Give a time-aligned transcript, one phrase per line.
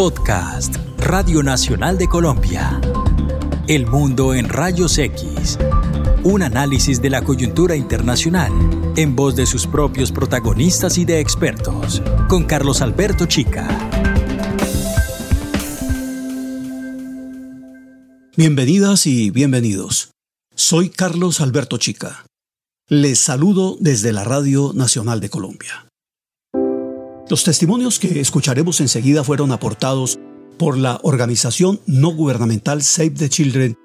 [0.00, 2.80] Podcast, Radio Nacional de Colombia.
[3.68, 5.58] El mundo en rayos X.
[6.24, 8.50] Un análisis de la coyuntura internacional
[8.96, 13.68] en voz de sus propios protagonistas y de expertos, con Carlos Alberto Chica.
[18.38, 20.12] Bienvenidas y bienvenidos.
[20.56, 22.24] Soy Carlos Alberto Chica.
[22.88, 25.89] Les saludo desde la Radio Nacional de Colombia.
[27.30, 30.18] Los testimonios que escucharemos enseguida fueron aportados
[30.58, 33.78] por la organización no gubernamental Save the Children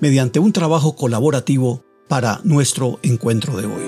[0.00, 3.82] mediante un trabajo colaborativo para nuestro encuentro de hoy.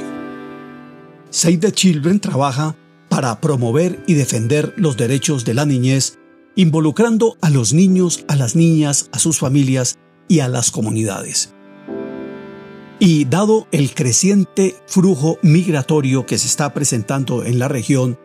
[1.30, 2.77] Save the Children trabaja
[3.09, 6.19] para promover y defender los derechos de la niñez,
[6.57, 9.96] involucrando a los niños, a las niñas, a sus familias
[10.27, 11.55] y a las comunidades.
[12.99, 18.19] Y dado el creciente flujo migratorio que se está presentando en la región,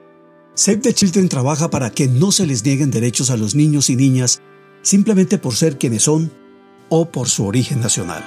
[0.60, 3.96] Save the Children trabaja para que no se les nieguen derechos a los niños y
[3.96, 4.42] niñas
[4.82, 6.34] simplemente por ser quienes son
[6.90, 8.22] o por su origen nacional.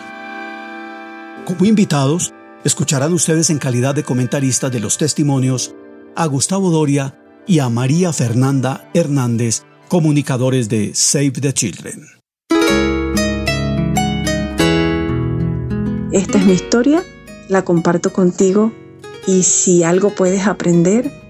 [1.45, 2.33] Como invitados,
[2.65, 5.75] escucharán ustedes en calidad de comentaristas de los testimonios
[6.17, 12.07] a Gustavo Doria y a María Fernanda Hernández, comunicadores de Save the Children.
[16.13, 17.05] Esta es mi historia,
[17.51, 18.73] la comparto contigo
[19.27, 21.22] y si algo puedes aprender,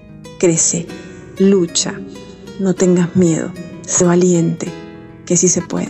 [0.43, 0.85] crece,
[1.39, 1.97] lucha,
[2.59, 3.53] no tengas miedo,
[3.87, 4.67] sé valiente,
[5.25, 5.87] que sí se puede.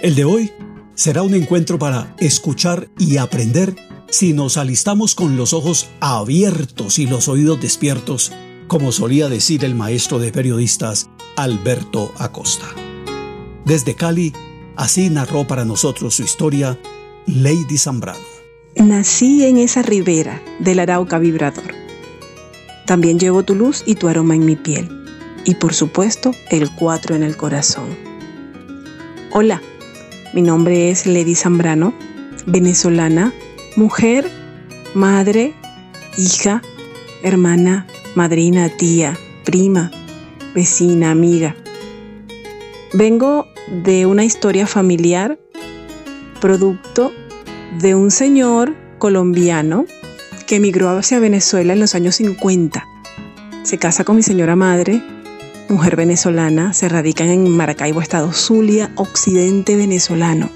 [0.00, 0.52] El de hoy
[0.94, 3.76] será un encuentro para escuchar y aprender
[4.08, 8.32] si nos alistamos con los ojos abiertos y los oídos despiertos,
[8.68, 12.68] como solía decir el maestro de periodistas Alberto Acosta.
[13.66, 14.32] Desde Cali,
[14.76, 16.80] así narró para nosotros su historia
[17.26, 18.18] Lady Zambrano.
[18.76, 21.75] Nací en esa ribera del Arauca Vibrador
[22.86, 24.88] también llevo tu luz y tu aroma en mi piel.
[25.44, 27.88] Y por supuesto, el 4 en el corazón.
[29.32, 29.60] Hola,
[30.32, 31.92] mi nombre es Lady Zambrano,
[32.46, 33.32] venezolana,
[33.76, 34.30] mujer,
[34.94, 35.52] madre,
[36.16, 36.62] hija,
[37.22, 39.90] hermana, madrina, tía, prima,
[40.54, 41.54] vecina, amiga.
[42.92, 43.46] Vengo
[43.84, 45.38] de una historia familiar,
[46.40, 47.12] producto
[47.80, 49.86] de un señor colombiano
[50.46, 52.88] que emigró hacia Venezuela en los años 50.
[53.64, 55.02] Se casa con mi señora madre,
[55.68, 60.48] mujer venezolana, se radican en Maracaibo, Estado Zulia, occidente venezolano.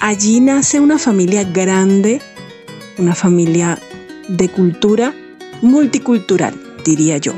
[0.00, 2.20] Allí nace una familia grande,
[2.98, 3.78] una familia
[4.28, 5.14] de cultura
[5.60, 7.34] multicultural, diría yo,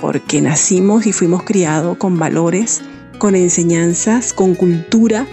[0.00, 2.82] porque nacimos y fuimos criados con valores,
[3.18, 5.26] con enseñanzas, con cultura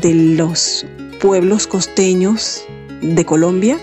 [0.00, 0.86] de los
[1.20, 2.64] pueblos costeños
[3.02, 3.78] de Colombia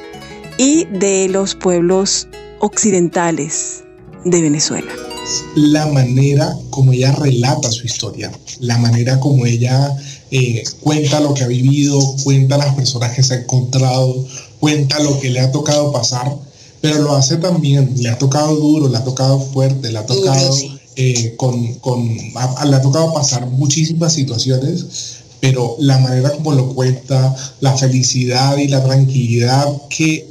[0.58, 2.28] y de los pueblos
[2.59, 3.84] occidentales
[4.25, 4.91] de Venezuela.
[5.56, 9.96] La manera como ella relata su historia, la manera como ella
[10.31, 14.25] eh, cuenta lo que ha vivido, cuenta las personas que se ha encontrado,
[14.59, 16.36] cuenta lo que le ha tocado pasar,
[16.81, 20.52] pero lo hace también, le ha tocado duro, le ha tocado fuerte, le ha tocado,
[20.96, 25.12] eh, con, con, le ha tocado pasar muchísimas situaciones
[25.44, 30.30] pero la manera como lo cuenta, la felicidad y la tranquilidad que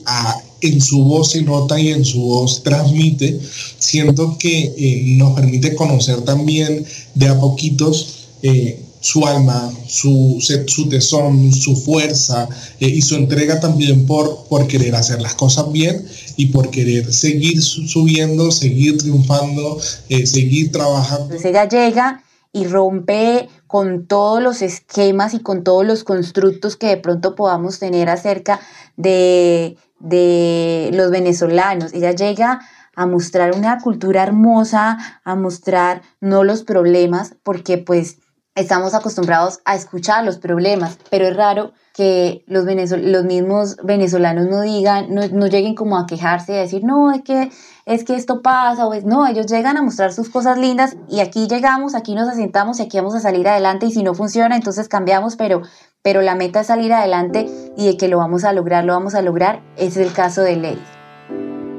[0.62, 3.38] en su voz se nota y en su voz transmite,
[3.78, 10.88] siento que eh, nos permite conocer también de a poquitos eh, su alma, su, su
[10.88, 12.48] tesón, su fuerza
[12.80, 16.06] eh, y su entrega también por, por querer hacer las cosas bien
[16.38, 19.78] y por querer seguir subiendo, seguir triunfando,
[20.08, 21.24] seguir trabajando.
[21.24, 22.24] Entonces ella llega
[22.54, 27.78] y rompe con todos los esquemas y con todos los constructos que de pronto podamos
[27.78, 28.60] tener acerca
[28.98, 31.94] de, de los venezolanos.
[31.94, 32.60] Ella llega
[32.94, 38.18] a mostrar una cultura hermosa, a mostrar no los problemas, porque pues
[38.54, 44.62] estamos acostumbrados a escuchar los problemas, pero es raro que los, los mismos venezolanos no
[44.62, 47.50] digan, no, lleguen como a quejarse y a decir, no, es que,
[47.84, 51.20] es que esto pasa, o es, no, ellos llegan a mostrar sus cosas lindas y
[51.20, 54.56] aquí llegamos, aquí nos asentamos y aquí vamos a salir adelante y si no funciona,
[54.56, 55.62] entonces cambiamos, pero,
[56.02, 57.46] pero la meta es salir adelante
[57.76, 60.56] y de que lo vamos a lograr, lo vamos a lograr, es el caso de
[60.56, 60.82] Ley.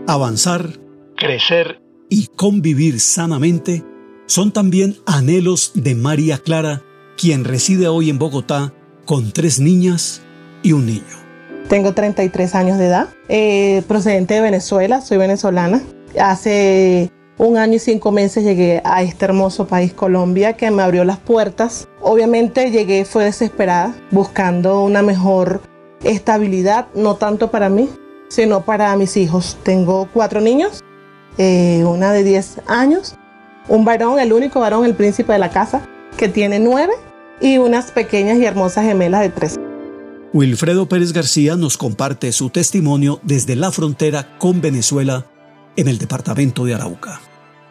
[0.07, 0.68] Avanzar,
[1.16, 3.83] crecer y convivir sanamente
[4.27, 6.83] son también anhelos de María Clara,
[7.18, 8.74] quien reside hoy en Bogotá
[9.06, 10.22] con tres niñas
[10.62, 11.24] y un niño.
[11.70, 15.82] Tengo 33 años de edad, eh, procedente de Venezuela, soy venezolana.
[16.20, 21.04] Hace un año y cinco meses llegué a este hermoso país Colombia que me abrió
[21.04, 21.88] las puertas.
[22.02, 25.62] Obviamente llegué, fue desesperada, buscando una mejor
[26.04, 27.90] estabilidad, no tanto para mí,
[28.30, 29.58] sino para mis hijos.
[29.64, 30.84] Tengo cuatro niños,
[31.38, 33.18] eh, una de 10 años
[33.68, 35.82] un varón, el único varón, el príncipe de la casa,
[36.18, 36.94] que tiene nueve,
[37.39, 39.59] y unas pequeñas y hermosas gemelas de tres.
[40.33, 45.25] Wilfredo Pérez García nos comparte su testimonio desde la frontera con Venezuela
[45.75, 47.21] en el departamento de Arauca.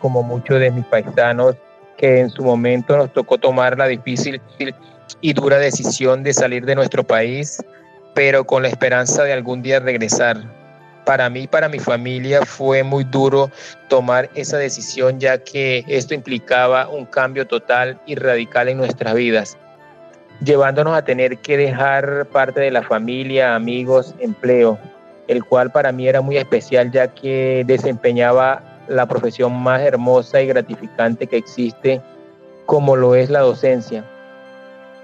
[0.00, 1.56] Como muchos de mis paisanos
[1.96, 4.40] que en su momento nos tocó tomar la difícil
[5.20, 7.62] y dura decisión de salir de nuestro país,
[8.14, 10.61] pero con la esperanza de algún día regresar.
[11.04, 13.50] Para mí, para mi familia, fue muy duro
[13.88, 19.58] tomar esa decisión ya que esto implicaba un cambio total y radical en nuestras vidas
[20.44, 24.78] llevándonos a tener que dejar parte de la familia, amigos, empleo,
[25.28, 30.48] el cual para mí era muy especial ya que desempeñaba la profesión más hermosa y
[30.48, 32.00] gratificante que existe,
[32.66, 34.04] como lo es la docencia.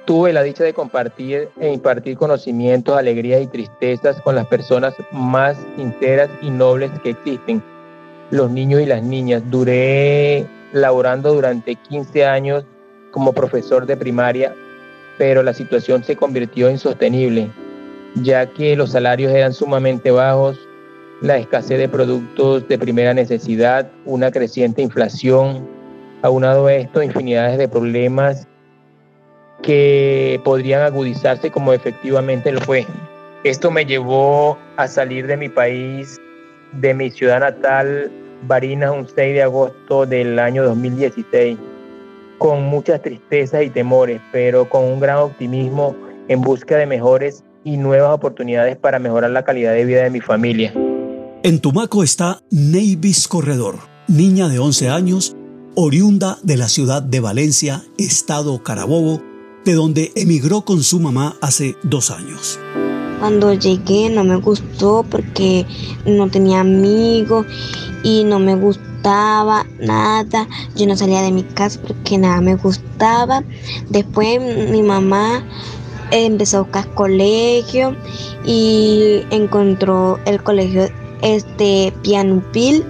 [0.09, 5.59] Tuve la dicha de compartir e impartir conocimientos, alegrías y tristezas con las personas más
[5.77, 7.63] sinceras y nobles que existen,
[8.31, 9.43] los niños y las niñas.
[9.51, 12.65] Duré laborando durante 15 años
[13.11, 14.55] como profesor de primaria
[15.19, 17.51] pero la situación se convirtió insostenible,
[18.15, 20.59] ya que los salarios eran sumamente bajos,
[21.21, 25.69] la escasez de productos de primera necesidad, una creciente inflación,
[26.23, 28.47] aunado a esto infinidades de problemas
[29.63, 32.87] que podrían agudizarse como efectivamente lo fue.
[33.45, 36.21] Esto me llevó a salir de mi país,
[36.73, 38.11] de mi ciudad natal,
[38.47, 41.59] Barinas, un 6 de agosto del año 2016
[42.39, 45.95] con muchas tristezas y temores, pero con un gran optimismo
[46.29, 50.21] en busca de mejores y nuevas oportunidades para mejorar la calidad de vida de mi
[50.21, 50.73] familia.
[51.43, 53.77] En Tumaco está Neivis Corredor,
[54.07, 55.37] niña de 11 años,
[55.75, 59.23] oriunda de la ciudad de Valencia, estado Carabobo,
[59.69, 62.59] de donde emigró con su mamá hace dos años.
[63.19, 65.67] Cuando llegué no me gustó porque
[66.07, 67.45] no tenía amigos
[68.03, 73.43] y no me gustó nada, yo no salía de mi casa porque nada me gustaba.
[73.89, 75.45] Después mi mamá
[76.11, 77.97] empezó a buscar colegio
[78.45, 80.89] y encontró el colegio
[81.23, 82.85] este Pianupil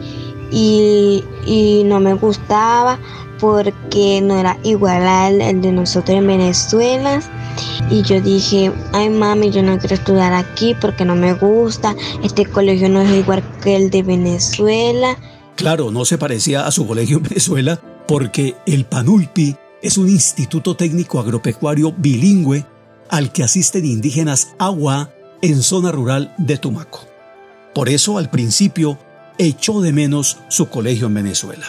[0.50, 2.98] y, y no me gustaba
[3.40, 7.20] porque no era igual al el de nosotros en Venezuela.
[7.90, 12.46] Y yo dije, ay mami, yo no quiero estudiar aquí porque no me gusta, este
[12.46, 15.17] colegio no es igual que el de Venezuela.
[15.56, 20.76] Claro, no se parecía a su colegio en Venezuela porque el PANULPI es un instituto
[20.76, 22.64] técnico agropecuario bilingüe
[23.11, 25.11] al que asisten indígenas agua
[25.43, 27.06] en zona rural de Tumaco.
[27.75, 28.99] Por eso al principio
[29.38, 31.67] echó de menos su colegio en Venezuela.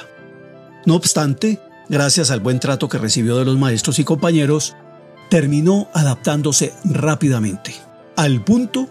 [0.86, 1.60] No obstante,
[1.90, 4.76] gracias al buen trato que recibió de los maestros y compañeros,
[5.30, 7.74] terminó adaptándose rápidamente,
[8.16, 8.88] al punto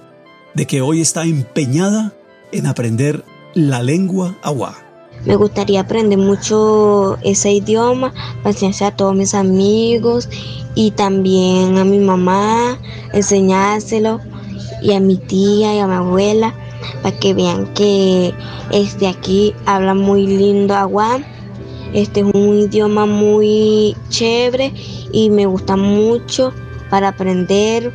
[0.54, 2.12] de que hoy está empeñada
[2.52, 3.24] en aprender
[3.54, 4.76] la lengua agua.
[5.24, 8.12] Me gustaría aprender mucho ese idioma
[8.44, 10.28] enseñar a todos mis amigos
[10.74, 12.78] y también a mi mamá,
[13.12, 14.20] enseñárselo
[14.80, 16.54] y a mi tía y a mi abuela
[17.02, 18.32] para que vean que
[18.70, 21.18] este aquí habla muy lindo agua.
[21.92, 24.72] Este es un idioma muy chévere
[25.12, 26.52] y me gusta mucho
[26.90, 27.92] para aprender,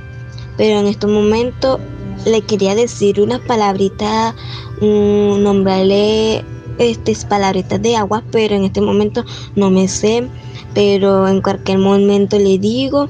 [0.57, 1.79] pero en estos momentos
[2.25, 4.33] le quería decir unas palabritas,
[4.81, 6.43] un nombrarle
[6.79, 9.23] estas palabritas de agua, pero en este momento
[9.55, 10.27] no me sé,
[10.73, 13.09] pero en cualquier momento le digo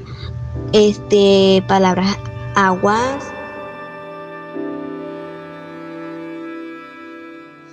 [0.72, 2.16] este palabras
[2.54, 3.24] aguas.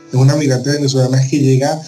[0.09, 1.79] Es una migrante venezolana que llega,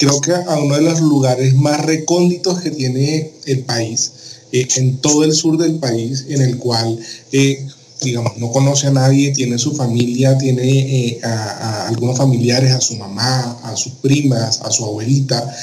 [0.00, 4.12] creo que a uno de los lugares más recónditos que tiene el país,
[4.50, 6.98] eh, en todo el sur del país, en el cual
[7.32, 7.66] eh,
[8.00, 12.96] digamos, no conoce a nadie, tiene su familia, tiene eh, a, algunos familiares, a su
[12.96, 15.54] mamá, a sus primas, a su abuelita,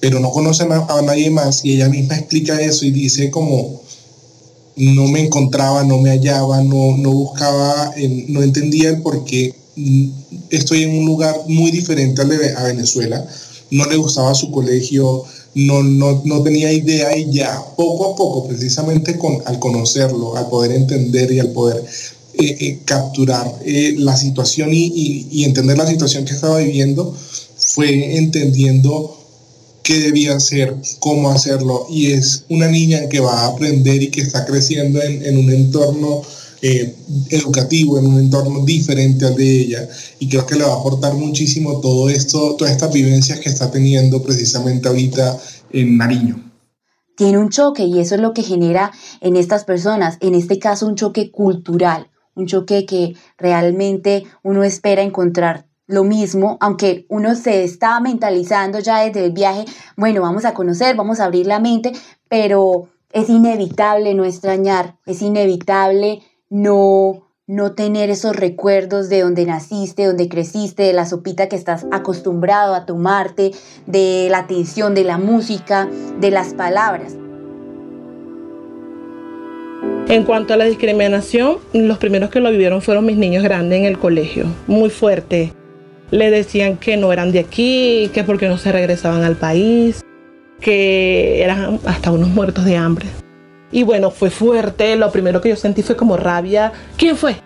[0.00, 3.80] pero no conoce a, nadie más y ella misma explica eso y dice como
[4.74, 7.94] no me encontraba, no me hallaba, no, no buscaba,
[8.28, 10.08] no entendía el por qué mm,
[10.50, 13.26] estoy en un lugar muy diferente al de a Venezuela,
[13.70, 18.48] no le gustaba su colegio, no, no, no, tenía idea y ya poco a poco,
[18.48, 21.84] precisamente con, al conocerlo, al poder entender y al poder
[22.34, 27.14] eh, eh, capturar eh, la situación y, y, entender la situación que estaba viviendo,
[27.56, 29.16] fue entendiendo
[29.82, 31.86] qué debía hacer, cómo hacerlo.
[31.90, 35.50] Y es una niña que va a aprender y que está creciendo en, en un
[35.50, 36.22] entorno
[36.62, 36.94] eh,
[37.30, 39.88] educativo, en un entorno diferente al de ella.
[40.18, 43.70] Y creo que le va a aportar muchísimo todo esto, todas estas vivencias que está
[43.70, 45.38] teniendo precisamente ahorita
[45.72, 46.50] en Nariño
[47.20, 50.86] tiene un choque y eso es lo que genera en estas personas, en este caso
[50.86, 57.62] un choque cultural, un choque que realmente uno espera encontrar lo mismo, aunque uno se
[57.62, 59.66] está mentalizando ya desde el viaje,
[59.98, 61.92] bueno, vamos a conocer, vamos a abrir la mente,
[62.26, 70.06] pero es inevitable no extrañar, es inevitable no no tener esos recuerdos de donde naciste,
[70.06, 73.50] donde creciste, de la sopita que estás acostumbrado a tomarte,
[73.86, 75.88] de la atención, de la música,
[76.20, 77.16] de las palabras.
[80.06, 83.84] En cuanto a la discriminación, los primeros que lo vivieron fueron mis niños grandes en
[83.84, 85.52] el colegio, muy fuerte.
[86.12, 90.04] Le decían que no eran de aquí, que porque no se regresaban al país,
[90.60, 93.06] que eran hasta unos muertos de hambre.
[93.72, 94.96] Y bueno, fue fuerte.
[94.96, 96.72] Lo primero que yo sentí fue como rabia.
[96.96, 97.36] ¿Quién fue?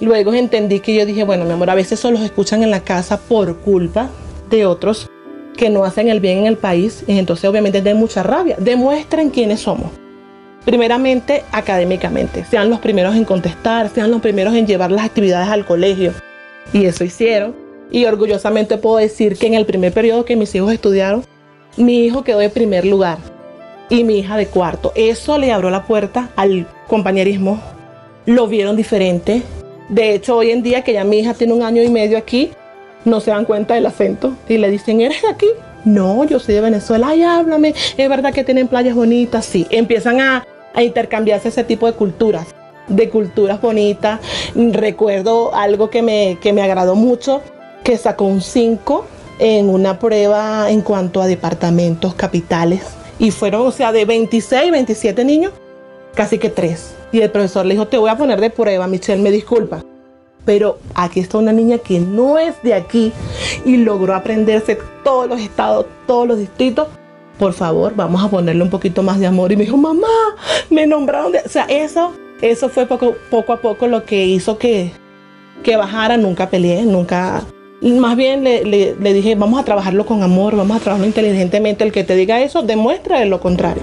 [0.00, 2.80] Luego entendí que yo dije, bueno, mi amor, a veces solo los escuchan en la
[2.80, 4.08] casa por culpa
[4.50, 5.08] de otros
[5.56, 7.04] que no hacen el bien en el país.
[7.06, 8.56] Y entonces obviamente de mucha rabia.
[8.58, 9.90] Demuestren quiénes somos.
[10.64, 12.44] Primeramente, académicamente.
[12.44, 16.12] Sean los primeros en contestar, sean los primeros en llevar las actividades al colegio.
[16.72, 17.54] Y eso hicieron.
[17.90, 21.24] Y orgullosamente puedo decir que en el primer periodo que mis hijos estudiaron,
[21.76, 23.18] mi hijo quedó en primer lugar
[23.88, 24.92] y mi hija de cuarto.
[24.94, 27.60] Eso le abrió la puerta al compañerismo.
[28.26, 29.42] Lo vieron diferente.
[29.88, 32.50] De hecho, hoy en día que ya mi hija tiene un año y medio aquí,
[33.04, 35.48] no se dan cuenta del acento y le dicen, ¿eres de aquí?
[35.84, 37.08] No, yo soy de Venezuela.
[37.08, 37.74] Ay, háblame.
[37.96, 39.44] Es verdad que tienen playas bonitas.
[39.44, 40.46] Sí, empiezan a,
[40.80, 42.46] intercambiarse ese tipo de culturas,
[42.88, 44.20] de culturas bonitas.
[44.54, 47.42] Recuerdo algo que me, que me agradó mucho,
[47.84, 49.04] que sacó un 5
[49.38, 55.24] en una prueba en cuanto a departamentos capitales y fueron, o sea, de 26, 27
[55.24, 55.52] niños,
[56.12, 56.96] casi que tres.
[57.12, 59.84] Y el profesor le dijo, te voy a poner de prueba, Michelle, me disculpa.
[60.44, 63.12] Pero aquí está una niña que no es de aquí
[63.64, 66.88] y logró aprenderse todos los estados, todos los distritos.
[67.38, 69.52] Por favor, vamos a ponerle un poquito más de amor.
[69.52, 70.08] Y me dijo, mamá,
[70.68, 71.42] me nombraron de...
[71.46, 74.90] O sea, eso, eso fue poco, poco a poco lo que hizo que,
[75.62, 76.16] que bajara.
[76.16, 77.44] Nunca peleé, nunca
[77.90, 81.84] más bien le, dije, vamos a trabajarlo con amor, vamos a trabajarlo inteligentemente.
[81.84, 83.82] El que te diga eso, demuestra lo contrario.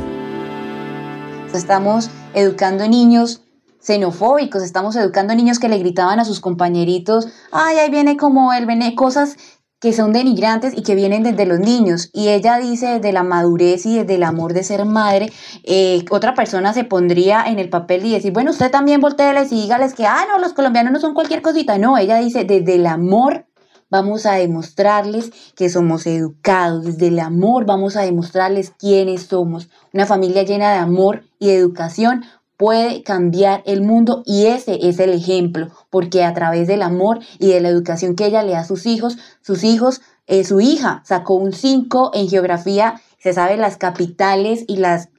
[1.53, 3.41] Estamos educando niños
[3.81, 8.65] xenofóbicos, estamos educando niños que le gritaban a sus compañeritos, ay, ahí viene como él,
[8.65, 9.37] viene cosas
[9.79, 12.09] que son denigrantes y que vienen desde los niños.
[12.13, 15.31] Y ella dice desde la madurez y desde el amor de ser madre,
[15.63, 19.61] eh, otra persona se pondría en el papel y decir, bueno, usted también volteeles y
[19.61, 21.77] dígales que, ah, no, los colombianos no son cualquier cosita.
[21.77, 23.45] No, ella dice desde el amor
[23.89, 29.69] vamos a demostrarles que somos educados, desde el amor vamos a demostrarles quiénes somos.
[29.93, 32.23] Una familia llena de amor y educación
[32.57, 37.47] puede cambiar el mundo y ese es el ejemplo, porque a través del amor y
[37.47, 41.01] de la educación que ella le da a sus hijos, sus hijos, eh, su hija
[41.05, 45.09] sacó un 5 en geografía, se sabe las capitales y, las,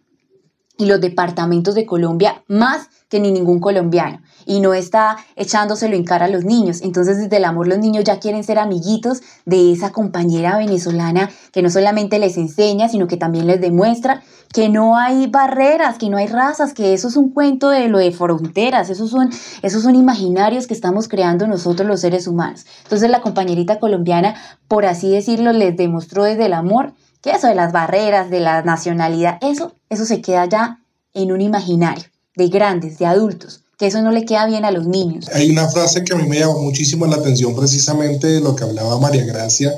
[0.76, 6.04] y los departamentos de Colombia más que ni ningún colombiano y no está echándoselo en
[6.04, 6.80] cara a los niños.
[6.82, 11.62] Entonces desde el amor los niños ya quieren ser amiguitos de esa compañera venezolana que
[11.62, 16.16] no solamente les enseña, sino que también les demuestra que no hay barreras, que no
[16.16, 19.30] hay razas, que eso es un cuento de lo de fronteras, esos son,
[19.62, 22.66] esos son imaginarios que estamos creando nosotros los seres humanos.
[22.82, 24.34] Entonces la compañerita colombiana,
[24.66, 28.62] por así decirlo, les demostró desde el amor que eso de las barreras, de la
[28.62, 30.80] nacionalidad, eso, eso se queda ya
[31.14, 32.04] en un imaginario
[32.34, 35.24] de grandes, de adultos, que eso no le queda bien a los niños.
[35.32, 38.64] Hay una frase que a mí me llamó muchísimo la atención precisamente de lo que
[38.64, 39.74] hablaba María Gracia,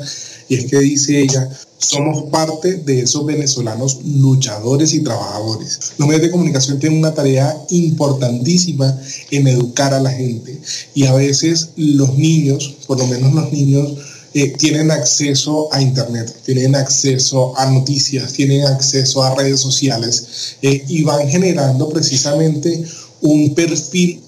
[0.49, 5.93] y es que dice ella, somos parte de esos venezolanos luchadores y trabajadores.
[5.99, 8.93] Los medios de comunicación tienen una tarea importantísima
[9.31, 10.61] en educar a la gente
[10.95, 13.93] y a veces los niños, por lo menos los niños,
[14.35, 20.85] eh, tienen acceso a Internet, tienen acceso a noticias, tienen acceso a redes sociales eh,
[20.89, 22.83] y van generando precisamente
[23.23, 24.21] un perfil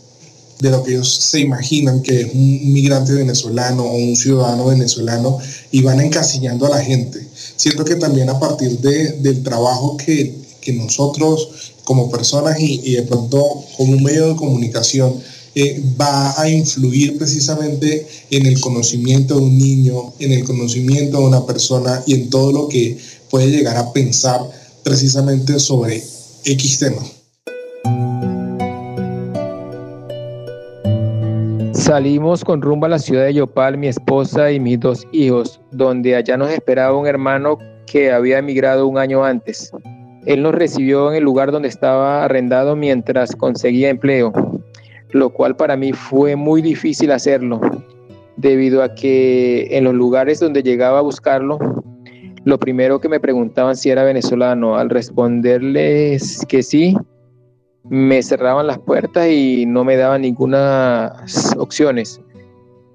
[0.61, 5.39] de lo que ellos se imaginan que es un migrante venezolano o un ciudadano venezolano
[5.71, 7.27] y van encasillando a la gente.
[7.57, 12.93] Siento que también a partir de, del trabajo que, que, nosotros como personas y, y
[12.93, 13.45] de pronto
[13.77, 15.21] como un medio de comunicación
[15.57, 21.25] eh, va a influir precisamente en el conocimiento de un niño, en el conocimiento de
[21.25, 22.99] una persona y en todo lo que
[23.31, 24.41] puede llegar a pensar
[24.83, 26.03] precisamente sobre
[26.45, 27.03] X tema.
[31.85, 36.17] Salimos con rumbo a la ciudad de Yopal, mi esposa y mis dos hijos, donde
[36.17, 39.71] allá nos esperaba un hermano que había emigrado un año antes.
[40.25, 44.33] Él nos recibió en el lugar donde estaba arrendado mientras conseguía empleo
[45.15, 47.61] lo cual para mí fue muy difícil hacerlo,
[48.37, 51.59] debido a que en los lugares donde llegaba a buscarlo,
[52.45, 56.97] lo primero que me preguntaban si era venezolano, al responderles que sí,
[57.89, 61.13] me cerraban las puertas y no me daban ninguna
[61.59, 62.21] opciones.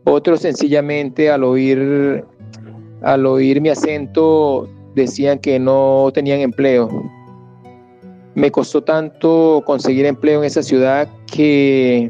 [0.04, 2.26] Otros sencillamente al oír,
[3.02, 6.90] al oír mi acento decían que no tenían empleo.
[8.34, 12.10] Me costó tanto conseguir empleo en esa ciudad que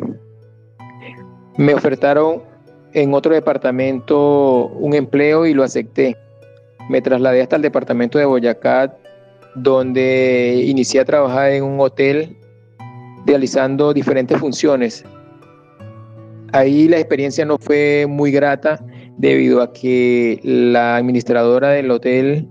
[1.57, 2.43] me ofertaron
[2.93, 6.15] en otro departamento un empleo y lo acepté.
[6.89, 8.95] Me trasladé hasta el departamento de Boyacá,
[9.55, 12.38] donde inicié a trabajar en un hotel
[13.25, 15.03] realizando diferentes funciones.
[16.51, 18.83] Ahí la experiencia no fue muy grata
[19.17, 22.47] debido a que la administradora del hotel,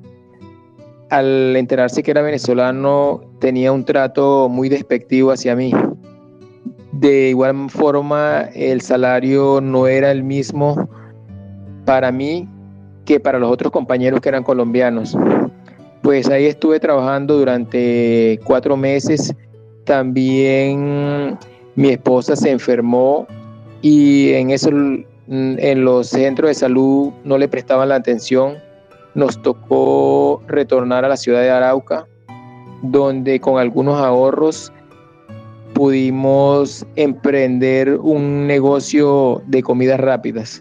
[1.10, 5.72] al enterarse que era venezolano, tenía un trato muy despectivo hacia mí.
[6.92, 10.88] De igual forma, el salario no era el mismo
[11.84, 12.48] para mí
[13.06, 15.16] que para los otros compañeros que eran colombianos.
[16.02, 19.34] Pues ahí estuve trabajando durante cuatro meses.
[19.88, 21.38] También
[21.74, 23.26] mi esposa se enfermó
[23.80, 28.58] y en eso en los centros de salud no le prestaban la atención.
[29.14, 32.06] Nos tocó retornar a la ciudad de Arauca,
[32.82, 34.70] donde con algunos ahorros
[35.72, 40.60] pudimos emprender un negocio de comidas rápidas.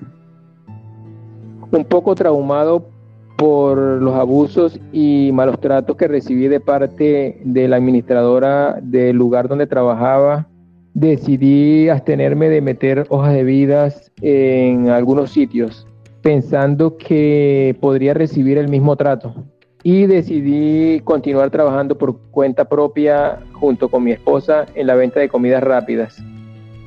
[1.70, 2.88] Un poco traumado
[3.38, 9.48] por los abusos y malos tratos que recibí de parte de la administradora del lugar
[9.48, 10.48] donde trabajaba,
[10.94, 15.88] decidí abstenerme de meter hojas de vidas en algunos sitios,
[16.24, 19.36] pensando que podría recibir el mismo trato
[19.84, 25.30] y decidí continuar trabajando por cuenta propia junto con mi esposa en la venta de
[25.30, 26.22] comidas rápidas.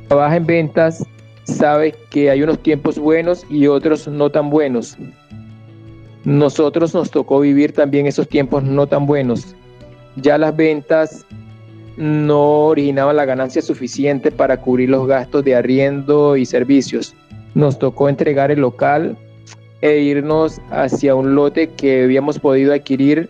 [0.08, 1.06] Trabaja en ventas,
[1.44, 4.98] sabe que hay unos tiempos buenos y otros no tan buenos.
[6.24, 9.54] Nosotros nos tocó vivir también esos tiempos no tan buenos.
[10.16, 11.24] Ya las ventas
[11.96, 17.14] no originaban la ganancia suficiente para cubrir los gastos de arriendo y servicios.
[17.54, 19.16] Nos tocó entregar el local
[19.80, 23.28] e irnos hacia un lote que habíamos podido adquirir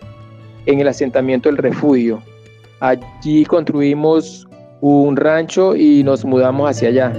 [0.65, 2.21] en el asentamiento del refugio.
[2.79, 4.47] Allí construimos
[4.81, 7.13] un rancho y nos mudamos hacia allá.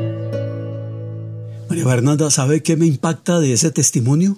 [1.69, 4.37] María Fernanda, ¿sabe qué me impacta de ese testimonio?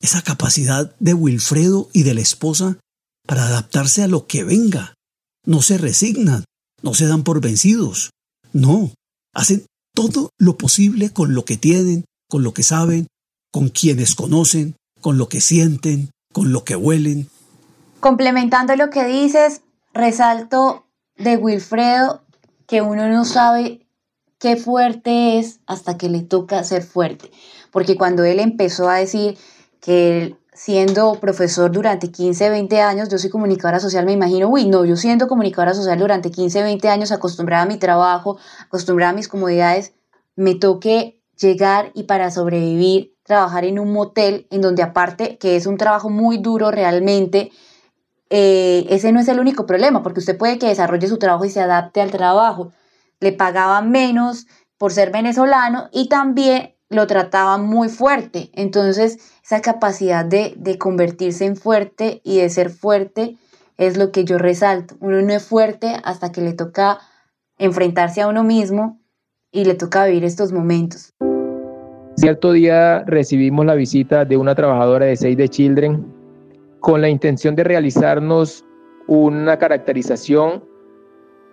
[0.00, 2.78] Esa capacidad de Wilfredo y de la esposa
[3.26, 4.94] para adaptarse a lo que venga.
[5.44, 6.44] No se resignan,
[6.82, 8.10] no se dan por vencidos.
[8.52, 8.92] No,
[9.32, 13.06] hacen todo lo posible con lo que tienen, con lo que saben,
[13.52, 17.28] con quienes conocen, con lo que sienten, con lo que huelen.
[18.00, 19.62] Complementando lo que dices,
[19.94, 22.22] resalto de Wilfredo
[22.66, 23.86] que uno no sabe
[24.38, 27.30] qué fuerte es hasta que le toca ser fuerte.
[27.70, 29.38] Porque cuando él empezó a decir
[29.86, 34.84] que siendo profesor durante 15, 20 años, yo soy comunicadora social, me imagino, uy, no,
[34.84, 39.28] yo siendo comunicadora social durante 15, 20 años, acostumbrada a mi trabajo, acostumbrada a mis
[39.28, 39.92] comodidades,
[40.34, 45.66] me toque llegar y para sobrevivir trabajar en un motel en donde aparte que es
[45.66, 47.52] un trabajo muy duro realmente,
[48.28, 51.50] eh, ese no es el único problema, porque usted puede que desarrolle su trabajo y
[51.50, 52.72] se adapte al trabajo.
[53.20, 58.50] Le pagaban menos por ser venezolano y también lo trataban muy fuerte.
[58.54, 63.36] Entonces, esa capacidad de, de convertirse en fuerte y de ser fuerte
[63.78, 64.96] es lo que yo resalto.
[64.98, 66.98] Uno no es fuerte hasta que le toca
[67.56, 68.98] enfrentarse a uno mismo
[69.52, 71.14] y le toca vivir estos momentos.
[72.16, 76.04] Cierto día recibimos la visita de una trabajadora de Save the Children
[76.80, 78.64] con la intención de realizarnos
[79.06, 80.64] una caracterización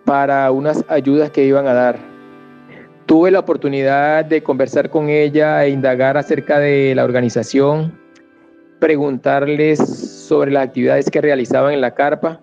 [0.04, 2.13] para unas ayudas que iban a dar.
[3.06, 7.98] Tuve la oportunidad de conversar con ella e indagar acerca de la organización,
[8.80, 12.40] preguntarles sobre las actividades que realizaban en la carpa.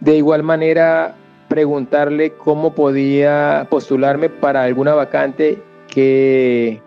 [0.00, 1.14] De igual manera,
[1.48, 6.82] preguntarle cómo podía postularme para alguna vacante que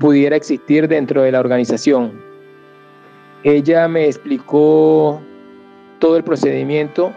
[0.00, 2.20] pudiera existir dentro de la organización.
[3.44, 5.20] Ella me explicó
[6.00, 7.12] todo el procedimiento.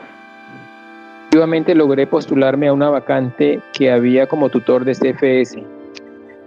[1.36, 5.62] Efectivamente logré postularme a una vacante que había como tutor de CFS.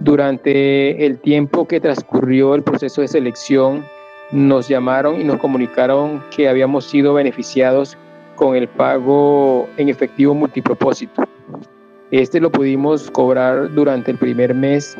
[0.01, 3.85] Durante el tiempo que transcurrió el proceso de selección,
[4.33, 7.99] nos llamaron y nos comunicaron que habíamos sido beneficiados
[8.35, 11.23] con el pago en efectivo multipropósito.
[12.11, 14.97] Este lo pudimos cobrar durante el primer mes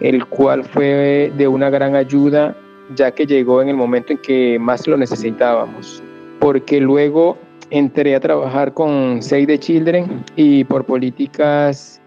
[0.00, 2.56] el cual fue de una gran ayuda
[2.96, 6.02] ya que llegó en el momento en que más lo necesitábamos,
[6.40, 7.38] porque luego
[7.70, 12.00] entré a trabajar con Save the Children y por políticas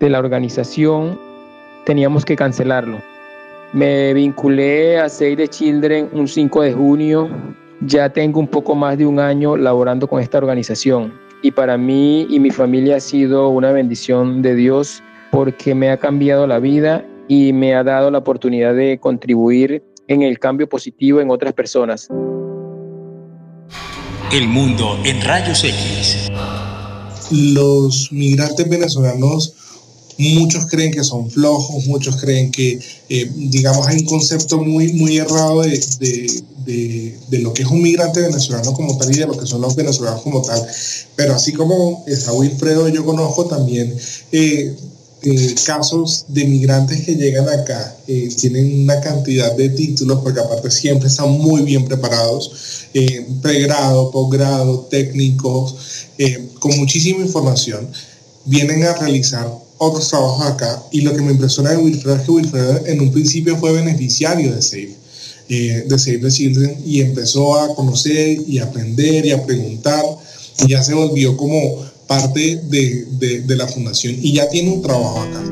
[0.00, 1.18] de la organización
[1.84, 2.98] teníamos que cancelarlo.
[3.72, 7.28] Me vinculé a Save the Children un 5 de junio,
[7.80, 11.12] ya tengo un poco más de un año laborando con esta organización
[11.42, 15.96] y para mí y mi familia ha sido una bendición de Dios porque me ha
[15.96, 21.20] cambiado la vida y me ha dado la oportunidad de contribuir en el cambio positivo
[21.20, 22.08] en otras personas.
[24.32, 26.30] El mundo en rayos X.
[27.30, 29.52] Los migrantes venezolanos
[30.16, 32.78] muchos creen que son flojos, muchos creen que,
[33.10, 35.78] eh, digamos, hay un concepto muy, muy errado de,
[36.64, 39.60] de, de, lo que es un migrante venezolano como tal y de lo que son
[39.60, 40.66] los venezolanos como tal.
[41.14, 43.94] Pero así como esa Wilfredo yo conozco también
[44.32, 44.74] eh,
[45.24, 51.08] eh, casos de migrantes que llegan acá, tienen una cantidad de títulos, porque aparte siempre
[51.08, 52.86] están muy bien preparados,
[53.40, 55.76] pregrado, posgrado, técnicos,
[56.58, 57.88] con muchísima información,
[58.44, 60.82] vienen a realizar otros trabajos acá.
[60.92, 64.54] Y lo que me impresiona de Wilfredo es que Wilfredo en un principio fue beneficiario
[64.54, 64.96] de SAFE,
[65.48, 70.04] eh, de Save the Children y empezó a conocer y aprender y a preguntar
[70.64, 73.06] y ya se volvió como parte de,
[73.46, 75.42] de, la fundación y ya tiene un trabajo acá.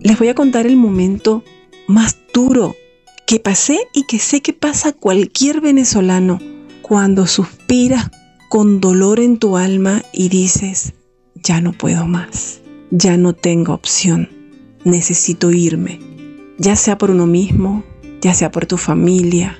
[0.00, 1.42] Les voy a contar el momento
[1.86, 2.76] más duro
[3.26, 6.38] que pasé y que sé que pasa cualquier venezolano
[6.82, 8.10] cuando suspiras
[8.48, 10.92] con dolor en tu alma y dices,
[11.34, 14.30] ya no puedo más ya no tengo opción,
[14.84, 16.00] necesito irme,
[16.58, 17.84] ya sea por uno mismo,
[18.20, 19.58] ya sea por tu familia,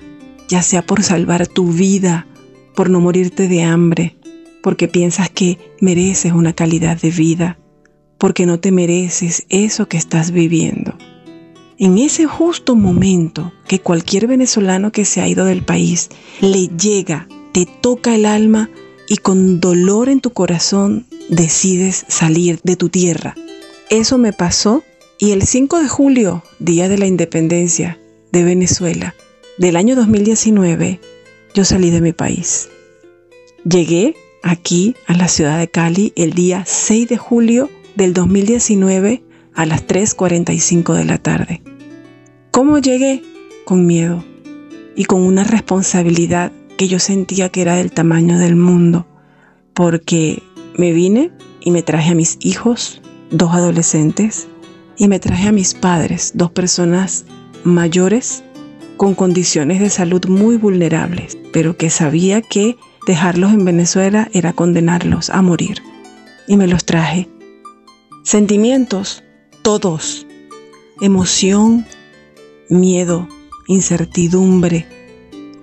[0.49, 2.27] ya sea por salvar tu vida,
[2.75, 4.17] por no morirte de hambre,
[4.67, 7.57] porque piensas que mereces una calidad de vida,
[8.19, 10.99] porque no te mereces eso que estás viviendo.
[11.79, 16.09] En ese justo momento que cualquier venezolano que se ha ido del país
[16.41, 18.69] le llega, te toca el alma
[19.09, 23.37] y con dolor en tu corazón decides salir de tu tierra.
[23.89, 24.83] Eso me pasó
[25.21, 28.01] y el 5 de julio, día de la independencia
[28.33, 29.15] de Venezuela,
[29.59, 30.99] del año 2019,
[31.55, 32.69] yo salí de mi país.
[33.65, 34.17] Llegué
[34.47, 39.87] aquí a la ciudad de Cali el día 6 de julio del 2019 a las
[39.87, 41.63] 3.45 de la tarde.
[42.53, 43.23] ¿Cómo llegué?
[43.65, 44.25] Con miedo
[44.95, 49.07] y con una responsabilidad que yo sentía que era del tamaño del mundo,
[49.75, 50.43] porque
[50.77, 54.47] me vine y me traje a mis hijos, dos adolescentes,
[54.97, 57.25] y me traje a mis padres, dos personas
[57.65, 58.45] mayores
[58.97, 65.31] con condiciones de salud muy vulnerables, pero que sabía que dejarlos en Venezuela era condenarlos
[65.31, 65.83] a morir.
[66.47, 67.29] Y me los traje.
[68.23, 69.23] Sentimientos,
[69.63, 70.27] todos.
[71.01, 71.87] Emoción,
[72.69, 73.29] miedo,
[73.69, 74.87] incertidumbre,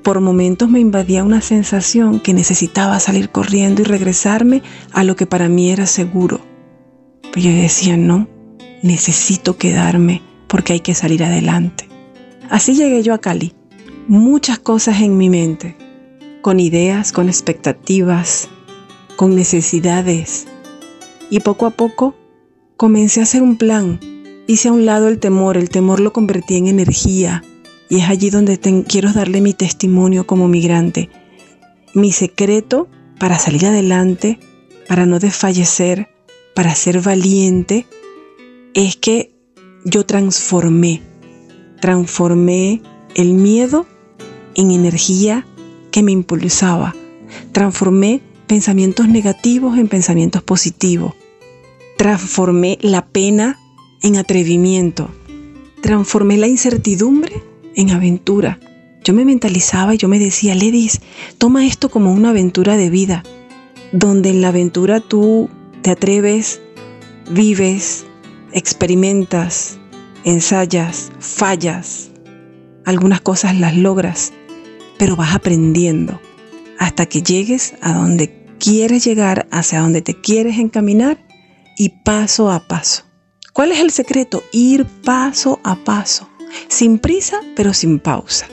[0.03, 5.25] por momentos me invadía una sensación que necesitaba salir corriendo y regresarme a lo que
[5.25, 6.41] para mí era seguro.
[7.21, 8.27] Pero yo decía, no,
[8.81, 11.87] necesito quedarme porque hay que salir adelante.
[12.49, 13.53] Así llegué yo a Cali.
[14.09, 15.77] Muchas cosas en mi mente,
[16.43, 18.49] con ideas, con expectativas,
[19.15, 20.45] con necesidades.
[21.29, 22.15] Y poco a poco
[22.75, 23.99] comencé a hacer un plan.
[24.45, 27.43] Hice a un lado el temor, el temor lo convertí en energía,
[27.89, 31.09] y es allí donde quiero darle mi testimonio como migrante.
[31.93, 34.37] Mi secreto para salir adelante,
[34.89, 36.09] para no desfallecer,
[36.53, 37.87] para ser valiente,
[38.73, 39.33] es que
[39.85, 41.01] yo transformé,
[41.79, 42.81] transformé
[43.15, 43.85] el miedo
[44.55, 45.47] en energía
[45.93, 46.95] que me impulsaba,
[47.51, 51.13] transformé pensamientos negativos en pensamientos positivos,
[51.97, 53.59] transformé la pena
[54.01, 55.11] en atrevimiento,
[55.81, 57.43] transformé la incertidumbre
[57.75, 58.59] en aventura.
[59.03, 60.99] Yo me mentalizaba y yo me decía, Ledis,
[61.37, 63.23] toma esto como una aventura de vida,
[63.91, 65.47] donde en la aventura tú
[65.83, 66.59] te atreves,
[67.29, 68.03] vives,
[68.51, 69.77] experimentas,
[70.23, 72.09] ensayas, fallas,
[72.83, 74.33] algunas cosas las logras,
[75.03, 76.21] pero vas aprendiendo
[76.79, 81.27] hasta que llegues a donde quieres llegar, hacia donde te quieres encaminar
[81.77, 83.03] y paso a paso.
[83.51, 84.45] ¿Cuál es el secreto?
[84.53, 86.29] Ir paso a paso
[86.69, 88.47] sin prisa pero sin pausa.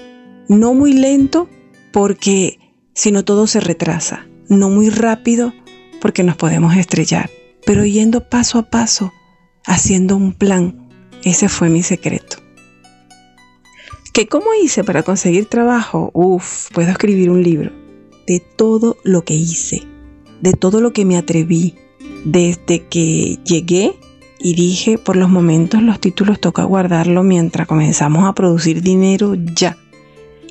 [0.48, 1.48] No muy lento
[1.92, 2.58] porque
[2.94, 4.26] si no todo se retrasa.
[4.48, 5.52] No muy rápido
[6.00, 7.30] porque nos podemos estrellar.
[7.64, 9.12] Pero yendo paso a paso,
[9.66, 10.88] haciendo un plan.
[11.22, 12.38] Ese fue mi secreto.
[14.12, 16.10] ¿Qué cómo hice para conseguir trabajo?
[16.14, 17.70] Uf, puedo escribir un libro
[18.26, 19.82] de todo lo que hice,
[20.40, 21.76] de todo lo que me atreví,
[22.24, 23.94] desde que llegué
[24.40, 29.76] y dije, por los momentos los títulos toca guardarlo mientras comenzamos a producir dinero ya.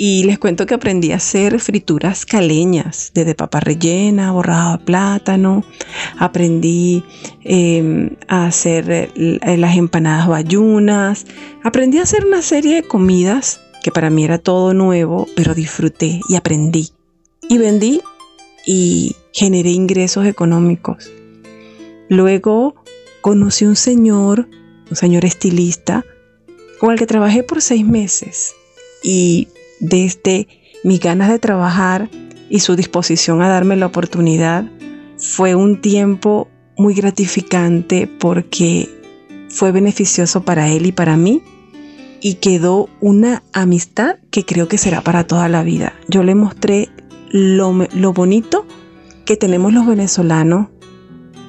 [0.01, 5.65] Y les cuento que aprendí a hacer frituras caleñas, desde papa rellena, borrado de plátano.
[6.17, 7.03] Aprendí
[7.43, 11.25] em, a hacer eh, las empanadas bayunas.
[11.65, 16.21] Aprendí a hacer una serie de comidas que para mí era todo nuevo, pero disfruté
[16.29, 16.91] y aprendí.
[17.49, 17.99] Y vendí
[18.65, 21.11] y generé ingresos económicos.
[22.07, 22.75] Luego
[23.19, 24.47] conocí un señor,
[24.89, 26.05] un señor estilista,
[26.79, 28.55] con el que trabajé por seis meses.
[29.03, 29.49] Y
[29.79, 30.47] desde
[30.83, 32.09] mis ganas de trabajar
[32.49, 34.65] y su disposición a darme la oportunidad,
[35.17, 38.89] fue un tiempo muy gratificante porque
[39.49, 41.41] fue beneficioso para él y para mí
[42.21, 45.93] y quedó una amistad que creo que será para toda la vida.
[46.07, 46.89] Yo le mostré
[47.29, 48.65] lo, lo bonito
[49.25, 50.67] que tenemos los venezolanos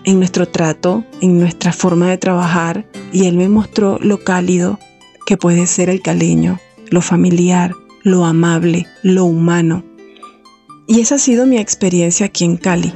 [0.04, 4.78] en nuestro trato, en nuestra forma de trabajar y él me mostró lo cálido
[5.26, 6.58] que puede ser el caleño,
[6.90, 9.84] lo familiar, lo amable, lo humano.
[10.86, 12.92] Y esa ha sido mi experiencia aquí en Cali.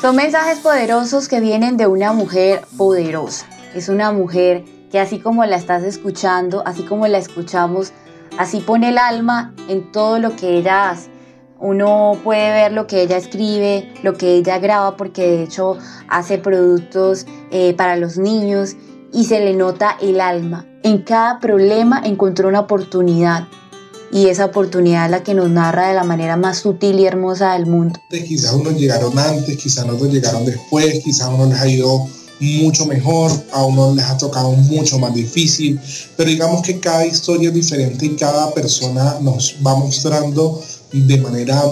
[0.00, 3.46] Son mensajes poderosos que vienen de una mujer poderosa.
[3.74, 7.92] Es una mujer que así como la estás escuchando, así como la escuchamos,
[8.36, 11.10] así pone el alma en todo lo que ella hace.
[11.58, 15.78] Uno puede ver lo que ella escribe, lo que ella graba, porque de hecho
[16.08, 18.76] hace productos eh, para los niños
[19.12, 20.66] y se le nota el alma.
[20.82, 23.46] En cada problema encontró una oportunidad
[24.12, 27.54] y esa oportunidad es la que nos narra de la manera más sutil y hermosa
[27.54, 27.98] del mundo.
[28.10, 32.06] Quizás unos llegaron antes, quizás otros llegaron después, quizás uno les ha ido
[32.38, 35.80] mucho mejor, a uno les ha tocado mucho más difícil,
[36.16, 40.60] pero digamos que cada historia es diferente y cada persona nos va mostrando
[40.92, 41.62] de manera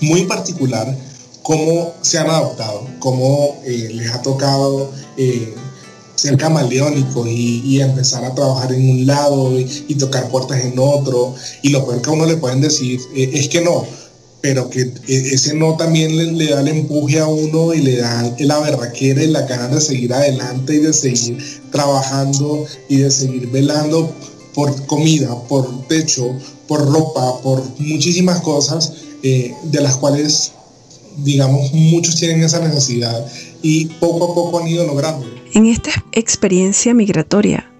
[0.00, 0.96] muy particular
[1.42, 5.54] cómo se han adaptado, cómo eh, les ha tocado eh,
[6.18, 11.34] ser camaleónicos y, empezar a trabajar en un lado y, tocar puertas en otro.
[11.62, 13.86] Y lo peor que a uno le pueden decir eh, es que no,
[14.40, 18.58] pero que ese no también le, da el empuje a uno y le da la
[18.58, 21.38] verraquera y la ganas de seguir adelante y de seguir
[21.70, 24.12] trabajando y de seguir velando
[24.54, 30.50] por comida, por techo, por ropa, por muchísimas cosas eh, de las cuales,
[31.18, 33.24] digamos, muchos tienen esa necesidad
[33.62, 35.37] y poco a poco han ido logrando.
[35.54, 37.70] En esta experiencia migratoria,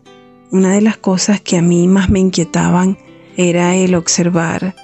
[0.50, 2.96] una de las cosas que a mí más me inquietaban
[3.37, 4.74] era el observar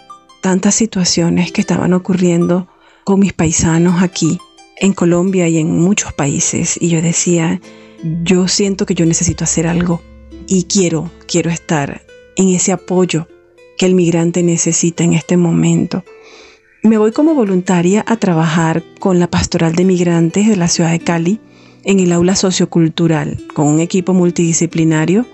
[0.43, 2.69] tantas situaciones que estaban ocurriendo
[3.05, 4.39] con mis paisanos aquí
[4.79, 7.61] en Colombia y en muchos países y yo decía,
[8.23, 10.03] yo siento que yo necesito hacer algo
[10.47, 12.03] y quiero, quiero estar
[12.37, 13.29] en ese apoyo
[13.79, 16.05] que el migrante necesita en este momento.
[16.83, 21.01] Me voy como voluntaria a trabajar con la Pastoral de Migrantes de la ciudad de
[21.01, 21.41] Cali
[21.85, 25.27] en el aula sociocultural con un equipo multidisciplinario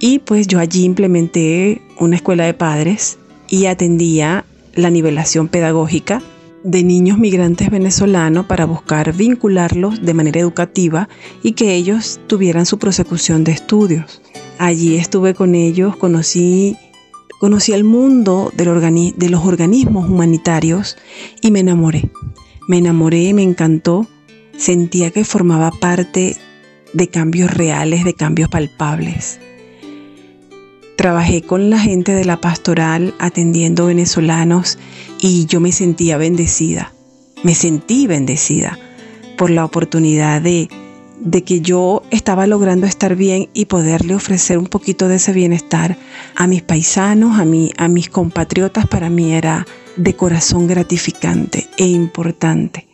[0.00, 3.18] y pues yo allí implementé una escuela de padres
[3.48, 4.44] y atendía
[4.74, 6.22] la nivelación pedagógica
[6.64, 11.08] de niños migrantes venezolanos para buscar vincularlos de manera educativa
[11.42, 14.20] y que ellos tuvieran su prosecución de estudios.
[14.58, 16.76] Allí estuve con ellos, conocí
[17.38, 18.64] conocí el mundo de
[19.28, 20.96] los organismos humanitarios
[21.40, 22.10] y me enamoré.
[22.66, 24.06] Me enamoré, me encantó,
[24.58, 26.36] sentía que formaba parte
[26.92, 29.40] de cambios reales, de cambios palpables.
[30.96, 34.78] Trabajé con la gente de la pastoral atendiendo venezolanos
[35.20, 36.92] y yo me sentía bendecida.
[37.44, 38.78] Me sentí bendecida
[39.38, 40.68] por la oportunidad de
[41.20, 45.96] de que yo estaba logrando estar bien y poderle ofrecer un poquito de ese bienestar
[46.36, 49.66] a mis paisanos, a, mí, a mis compatriotas, para mí era
[49.96, 52.87] de corazón gratificante e importante.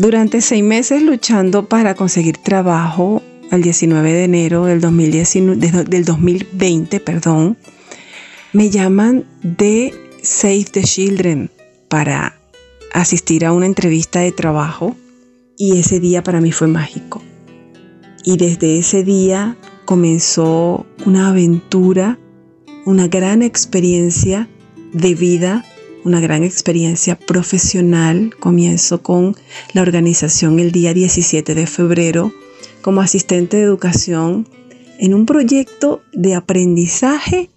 [0.00, 7.00] Durante seis meses luchando para conseguir trabajo, el 19 de enero del, 2019, del 2020,
[7.00, 7.58] perdón,
[8.54, 11.50] me llaman de Save the Children
[11.90, 12.40] para
[12.94, 14.96] asistir a una entrevista de trabajo
[15.58, 17.20] y ese día para mí fue mágico.
[18.24, 22.18] Y desde ese día comenzó una aventura,
[22.86, 24.48] una gran experiencia
[24.94, 25.62] de vida,
[26.04, 28.34] una gran experiencia profesional.
[28.38, 29.36] Comienzo con
[29.72, 32.32] la organización el día 17 de febrero
[32.82, 34.48] como asistente de educación
[34.98, 37.50] en un proyecto de aprendizaje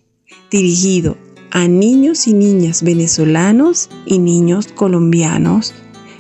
[0.50, 1.18] dirigido
[1.52, 5.74] a niños y niñas venezolanos y niños colombianos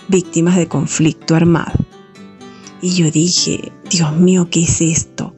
[0.07, 1.79] víctimas de conflicto armado.
[2.81, 5.33] Y yo dije, Dios mío, ¿qué es esto?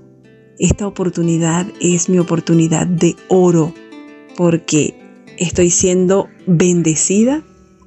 [0.58, 3.74] Esta oportunidad es mi oportunidad de oro
[4.36, 5.05] porque
[5.38, 7.44] estoy siendo bendecida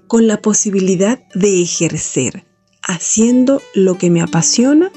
[0.06, 2.46] con la posibilidad de ejercer,
[2.82, 4.90] haciendo lo que me apasiona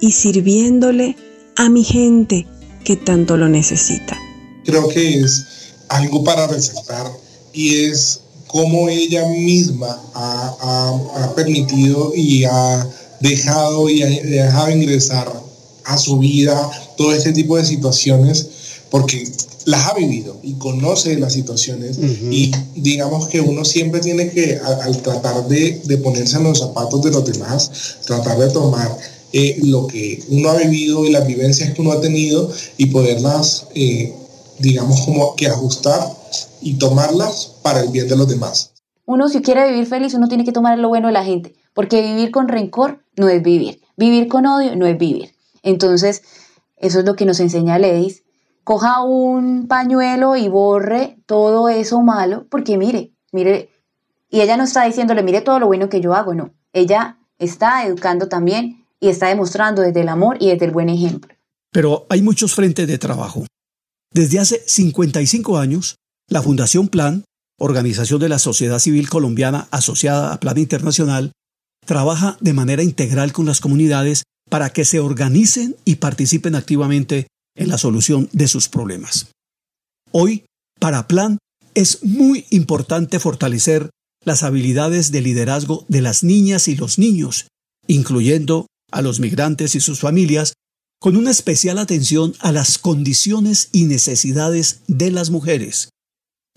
[0.00, 1.16] y sirviéndole
[1.56, 2.46] a mi gente
[2.84, 4.18] que tanto lo necesita.
[4.64, 7.10] Creo que es algo para resaltar
[7.52, 12.88] y es cómo ella misma ha, permitido y ha
[13.20, 15.30] dejado y ha dejado ingresar
[15.84, 18.48] a su vida todo este tipo de situaciones
[18.90, 19.24] porque
[19.66, 25.02] las ha vivido y conoce las situaciones y digamos que uno siempre tiene que, al,
[25.02, 28.96] tratar de, de, ponerse en los zapatos de los demás, tratar de tomar
[29.32, 32.48] eh, lo que uno ha vivido y las vivencias que uno ha tenido
[32.78, 34.14] y poderlas, eh,
[34.60, 36.00] digamos, como que ajustar
[36.62, 38.70] y tomarlas para el bien de los demás.
[39.04, 42.02] Uno si quiere vivir feliz, uno tiene que tomar lo bueno de la gente, porque
[42.02, 45.34] vivir con rencor no es vivir, vivir con odio no es vivir.
[45.64, 46.22] Entonces,
[46.76, 48.22] eso es lo que nos enseña Ledis.
[48.66, 53.70] Coja un pañuelo y borre todo eso malo, porque mire, mire,
[54.28, 56.52] y ella no está diciéndole, mire todo lo bueno que yo hago, no.
[56.72, 61.32] Ella está educando también y está demostrando desde el amor y desde el buen ejemplo.
[61.70, 63.46] Pero hay muchos frentes de trabajo.
[64.12, 65.96] Desde hace 55 años,
[66.28, 67.22] la Fundación Plan
[67.58, 71.32] organización de la sociedad civil colombiana asociada a Plan Internacional,
[71.84, 77.68] trabaja de manera integral con las comunidades para que se organicen y participen activamente en
[77.68, 79.30] la solución de sus problemas.
[80.12, 80.44] Hoy,
[80.78, 81.38] para Plan,
[81.74, 83.90] es muy importante fortalecer
[84.24, 87.48] las habilidades de liderazgo de las niñas y los niños,
[87.86, 90.54] incluyendo a los migrantes y sus familias,
[91.00, 95.90] con una especial atención a las condiciones y necesidades de las mujeres,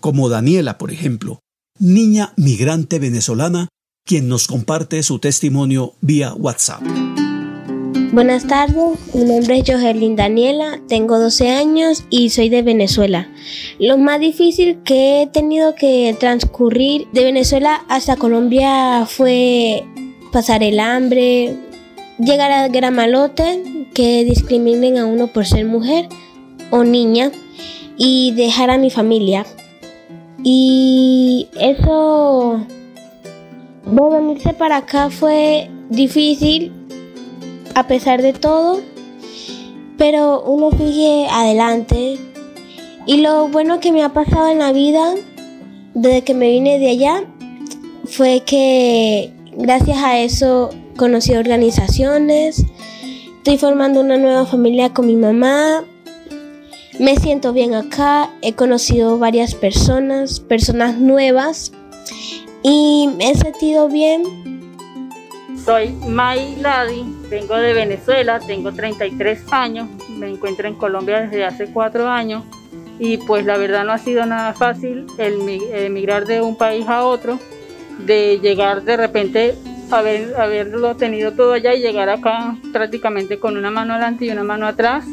[0.00, 1.40] como Daniela, por ejemplo,
[1.78, 3.68] niña migrante venezolana,
[4.06, 6.82] quien nos comparte su testimonio vía WhatsApp.
[8.12, 13.28] Buenas tardes, mi nombre es Johelyn Daniela, tengo 12 años y soy de Venezuela.
[13.78, 19.84] Lo más difícil que he tenido que transcurrir de Venezuela hasta Colombia fue
[20.32, 21.56] pasar el hambre,
[22.18, 26.08] llegar a Gramalote, que discriminen a uno por ser mujer
[26.70, 27.30] o niña
[27.96, 29.46] y dejar a mi familia.
[30.42, 32.66] Y eso
[34.10, 36.72] venirse para acá fue difícil
[37.74, 38.80] a pesar de todo,
[39.96, 42.18] pero uno sigue adelante.
[43.06, 45.14] Y lo bueno que me ha pasado en la vida
[45.94, 47.24] desde que me vine de allá
[48.04, 52.64] fue que gracias a eso conocí organizaciones,
[53.38, 55.84] estoy formando una nueva familia con mi mamá,
[56.98, 61.72] me siento bien acá, he conocido varias personas, personas nuevas
[62.62, 64.59] y me he sentido bien.
[65.64, 71.72] Soy May Ladi, vengo de Venezuela, tengo 33 años, me encuentro en Colombia desde hace
[71.72, 72.44] cuatro años
[72.98, 75.40] y pues la verdad no ha sido nada fácil el
[75.72, 77.38] emigrar de un país a otro,
[78.06, 79.54] de llegar de repente
[79.90, 84.44] a haberlo tenido todo allá y llegar acá prácticamente con una mano adelante y una
[84.44, 85.04] mano atrás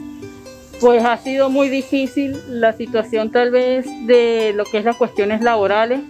[0.80, 5.42] pues ha sido muy difícil la situación tal vez de lo que es las cuestiones
[5.42, 6.02] laborales.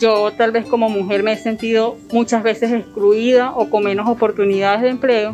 [0.00, 4.82] Yo tal vez como mujer me he sentido muchas veces excluida o con menos oportunidades
[4.82, 5.32] de empleo,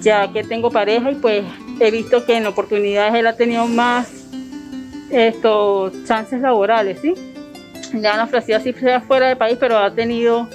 [0.00, 1.44] ya que tengo pareja y pues
[1.78, 4.10] he visto que en oportunidades él ha tenido más
[5.10, 7.14] estos chances laborales, ¿sí?
[7.92, 10.48] Le han ofrecido así fuera del país, pero ha tenido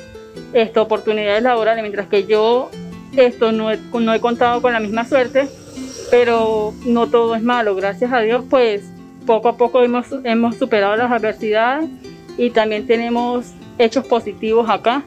[0.54, 2.72] esto, oportunidades laborales, mientras que yo
[3.16, 5.48] esto no no he contado con la misma suerte
[6.10, 8.84] pero no todo es malo, gracias a Dios, pues
[9.26, 11.90] poco a poco hemos, hemos superado las adversidades
[12.38, 15.04] y también tenemos hechos positivos acá.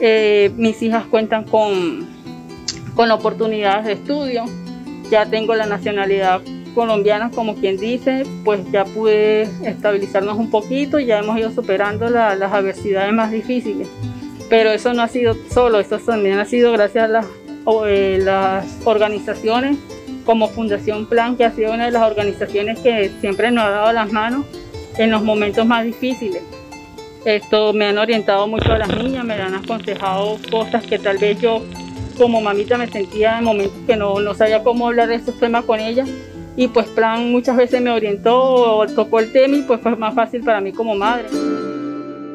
[0.00, 2.06] Eh, mis hijas cuentan con,
[2.94, 4.44] con oportunidades de estudio,
[5.10, 6.40] ya tengo la nacionalidad
[6.74, 12.52] colombiana, como quien dice, pues ya pude estabilizarnos un poquito, ya hemos ido superando las
[12.52, 13.88] adversidades más difíciles.
[14.50, 17.24] Pero eso no ha sido solo, eso también ha sido gracias a
[17.86, 19.78] eh, las organizaciones
[20.26, 23.92] como Fundación Plan, que ha sido una de las organizaciones que siempre nos ha dado
[23.92, 24.44] las manos
[24.98, 26.42] en los momentos más difíciles.
[27.24, 31.40] Esto me han orientado mucho a las niñas, me han aconsejado cosas que tal vez
[31.40, 31.62] yo
[32.18, 35.64] como mamita me sentía en momentos que no, no sabía cómo hablar de estos temas
[35.64, 36.04] con ella.
[36.56, 40.42] Y pues Plan muchas veces me orientó, tocó el tema y pues fue más fácil
[40.42, 41.26] para mí como madre.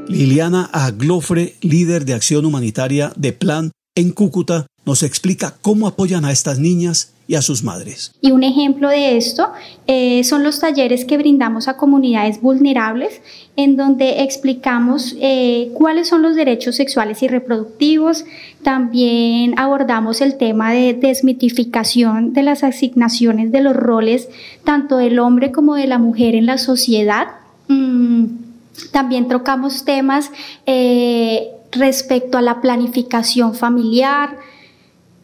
[0.08, 6.32] Liliana Aglofre, líder de acción humanitaria de Plan en Cúcuta, nos explica cómo apoyan a
[6.32, 8.12] estas niñas y a sus madres.
[8.22, 9.52] Y un ejemplo de esto
[9.86, 13.22] eh, son los talleres que brindamos a comunidades vulnerables,
[13.56, 18.26] en donde explicamos eh, cuáles son los derechos sexuales y reproductivos.
[18.64, 24.28] También abordamos el tema de desmitificación de las asignaciones de los roles,
[24.64, 27.28] tanto del hombre como de la mujer en la sociedad.
[27.68, 28.26] Mm,
[28.92, 30.32] también tocamos temas
[30.66, 34.36] eh, respecto a la planificación familiar,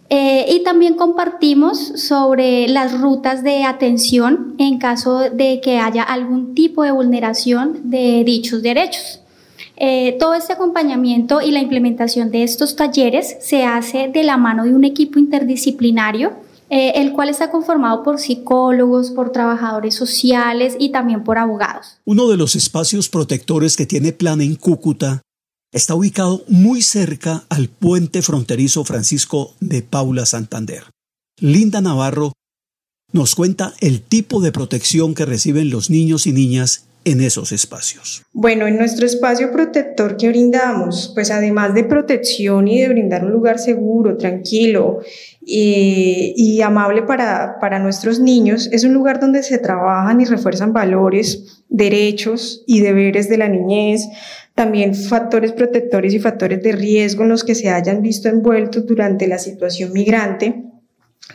[0.09, 6.53] eh, y también compartimos sobre las rutas de atención en caso de que haya algún
[6.53, 9.21] tipo de vulneración de dichos derechos.
[9.77, 14.63] Eh, todo este acompañamiento y la implementación de estos talleres se hace de la mano
[14.63, 16.33] de un equipo interdisciplinario,
[16.69, 21.97] eh, el cual está conformado por psicólogos, por trabajadores sociales y también por abogados.
[22.05, 25.24] Uno de los espacios protectores que tiene Plan en Cúcuta
[25.75, 30.83] está ubicado muy cerca al puente fronterizo Francisco de Paula Santander.
[31.37, 32.31] Linda Navarro
[33.11, 38.23] nos cuenta el tipo de protección que reciben los niños y niñas en esos espacios?
[38.33, 43.31] Bueno, en nuestro espacio protector que brindamos, pues además de protección y de brindar un
[43.31, 44.99] lugar seguro, tranquilo
[45.45, 50.73] y, y amable para, para nuestros niños, es un lugar donde se trabajan y refuerzan
[50.73, 54.01] valores, derechos y deberes de la niñez,
[54.55, 59.27] también factores protectores y factores de riesgo en los que se hayan visto envueltos durante
[59.27, 60.63] la situación migrante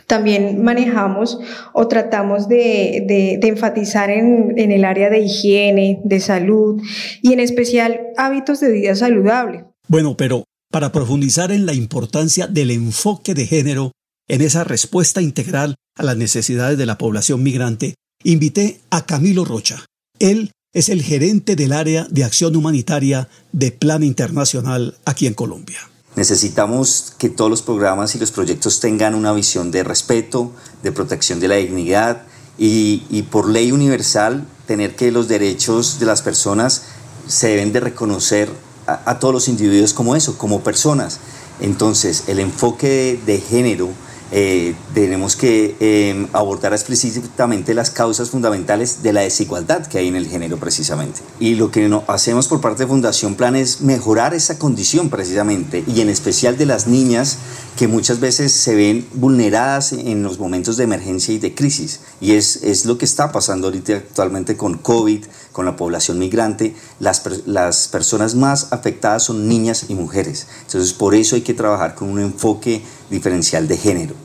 [0.07, 1.39] también manejamos
[1.73, 6.81] o tratamos de, enfatizar en, en, el área de higiene, de salud
[7.21, 9.65] y en especial hábitos de vida saludable.
[9.87, 13.91] Bueno, pero para profundizar en la importancia del enfoque de género
[14.29, 19.85] en esa respuesta integral a las necesidades de la población migrante, invité a Camilo Rocha.
[20.19, 25.79] Él es el gerente del área de acción humanitaria de Plan Internacional aquí en Colombia.
[26.15, 30.51] Necesitamos que todos los programas y los proyectos tengan una visión de respeto,
[30.83, 32.23] de protección de la dignidad
[32.57, 36.83] y, por ley universal tener que los derechos de las personas
[37.27, 38.49] se deben de reconocer
[38.87, 41.19] a, todos los individuos como eso, como personas.
[41.59, 43.89] Entonces, el enfoque de género
[44.31, 50.15] eh, tenemos que eh, abordar explícitamente las causas fundamentales de la desigualdad que hay en
[50.15, 51.21] el género precisamente.
[51.39, 55.83] Y lo que no, hacemos por parte de Fundación Plan es mejorar esa condición precisamente
[55.85, 57.37] y en especial de las niñas
[57.77, 62.01] que muchas veces se ven vulneradas en los momentos de emergencia y de crisis.
[62.19, 66.75] Y es, es lo que está pasando ahorita actualmente con COVID, con la población migrante.
[66.99, 70.47] Las, las personas más afectadas son niñas y mujeres.
[70.65, 74.15] Entonces por eso hay que trabajar con un enfoque diferencial de género.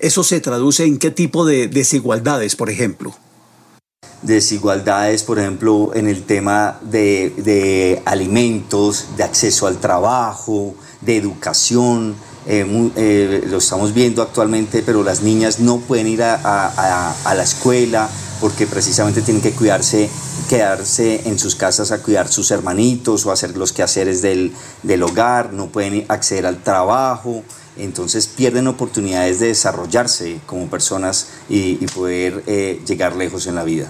[0.00, 3.14] ¿Eso se traduce en qué tipo de desigualdades, por ejemplo?
[4.22, 12.14] Desigualdades, por ejemplo, en el tema de, alimentos, de acceso al trabajo, de educación.
[12.52, 18.10] Eh, eh, lo estamos viendo actualmente, pero las niñas no pueden ir a, la escuela
[18.40, 20.10] porque precisamente tienen que cuidarse,
[20.48, 25.52] quedarse en sus casas a cuidar sus hermanitos o hacer los quehaceres del, del hogar,
[25.52, 27.44] no pueden acceder al trabajo
[27.76, 33.88] entonces pierden oportunidades de desarrollarse como personas y, poder eh, llegar lejos en la vida.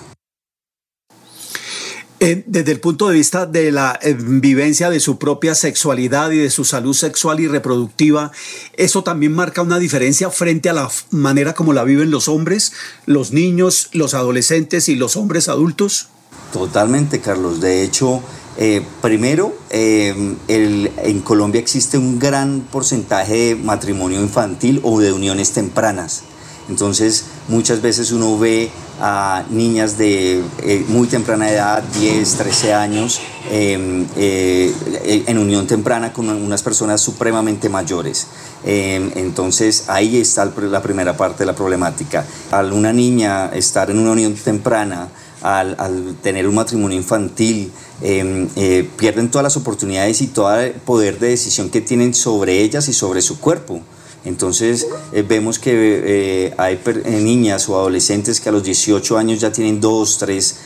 [2.22, 6.36] Eh, desde el punto de vista de la eh, vivencia de su propia sexualidad y
[6.36, 8.30] de su salud sexual y reproductiva,
[8.76, 12.74] ¿eso también marca una diferencia frente a la manera como la viven los hombres,
[13.06, 16.08] los niños, los adolescentes y los hombres adultos?
[16.52, 17.62] Totalmente, Carlos.
[17.62, 18.22] De hecho,
[18.58, 25.52] eh, primero, eh, en Colombia existe un gran porcentaje de matrimonio infantil o de uniones
[25.52, 26.24] tempranas.
[26.68, 28.70] Entonces, muchas veces uno ve
[29.00, 33.20] a niñas de eh, muy temprana edad, 10, 13 años,
[33.50, 38.26] em, en unión temprana con unas personas supremamente mayores.
[38.64, 42.24] Em, entonces, ahí está la primera parte de la problemática.
[42.50, 45.08] Al una niña estar en una unión temprana,
[45.42, 47.72] al, tener un matrimonio infantil,
[48.02, 52.60] em, eh, pierden todas las oportunidades y todo el poder de decisión que tienen sobre
[52.60, 53.80] ellas y sobre su cuerpo.
[54.24, 56.78] Entonces eh, vemos que eh, hay
[57.22, 60.60] niñas o adolescentes que a los 18 años ya tienen dos, tres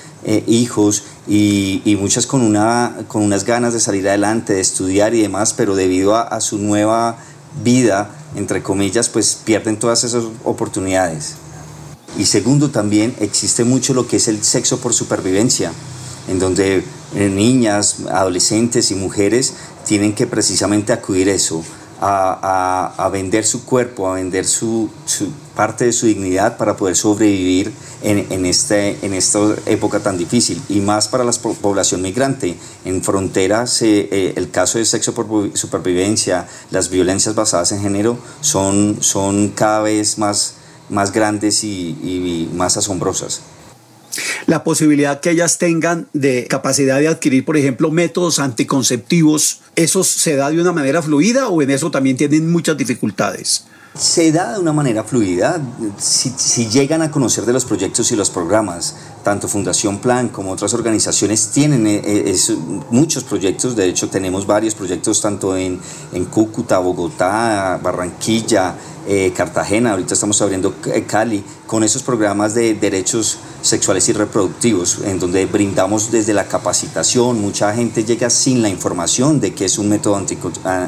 [0.46, 5.52] hijos y, muchas con, una, con unas ganas de salir adelante, de estudiar y demás,
[5.52, 7.18] pero debido a, a su nueva
[7.62, 11.34] vida, entre comillas, pues pierden todas esas oportunidades.
[12.16, 15.72] Y segundo, también existe mucho lo que es el sexo por supervivencia,
[16.28, 16.84] en donde
[17.14, 19.54] eh, niñas, adolescentes y mujeres
[19.86, 21.62] tienen que precisamente acudir a eso,
[22.06, 24.90] a, vender su cuerpo, a vender su,
[25.54, 30.80] parte de su dignidad para poder sobrevivir en, este, en esta época tan difícil y
[30.80, 32.56] más para la población migrante.
[32.84, 38.98] En fronteras, eh, el caso de sexo por supervivencia, las violencias basadas en género son,
[39.00, 40.56] son cada vez más
[40.90, 43.40] más grandes y, más asombrosas
[44.46, 50.36] la posibilidad que ellas tengan de capacidad de adquirir, por ejemplo, métodos anticonceptivos, ¿eso se
[50.36, 53.64] da de una manera fluida o en eso también tienen muchas dificultades?
[53.96, 55.62] Se da de una manera fluida
[55.98, 58.96] si, llegan a conocer de los proyectos y los programas.
[59.22, 62.36] Tanto Fundación Plan como otras organizaciones tienen eh, eh,
[62.90, 63.76] muchos proyectos.
[63.76, 65.80] De hecho, tenemos varios proyectos tanto en,
[66.12, 68.74] en Cúcuta, Bogotá, Barranquilla,
[69.06, 75.00] eh, Cartagena, ahorita estamos abriendo eh, Cali, con esos programas de derechos sexuales y reproductivos,
[75.04, 79.78] en donde brindamos desde la capacitación, mucha gente llega sin la información de que es
[79.78, 80.16] un método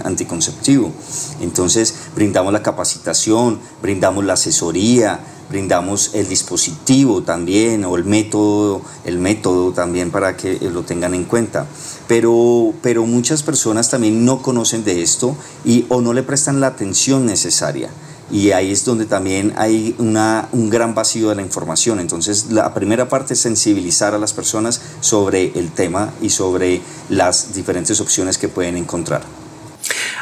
[0.05, 0.93] anticonceptivo.
[1.41, 9.19] Entonces, brindamos la capacitación, brindamos la asesoría, brindamos el dispositivo también o el método, el
[9.19, 11.67] método también para que lo tengan en cuenta.
[12.09, 16.69] Pero, pero muchas personas también no conocen de esto y o no le prestan la
[16.69, 17.91] atención necesaria
[18.31, 22.01] y ahí es donde también hay una, un gran vacío de la información.
[22.01, 27.55] Entonces, la primera parte es sensibilizar a las personas sobre el tema y sobre las
[27.55, 29.23] diferentes opciones que pueden encontrar.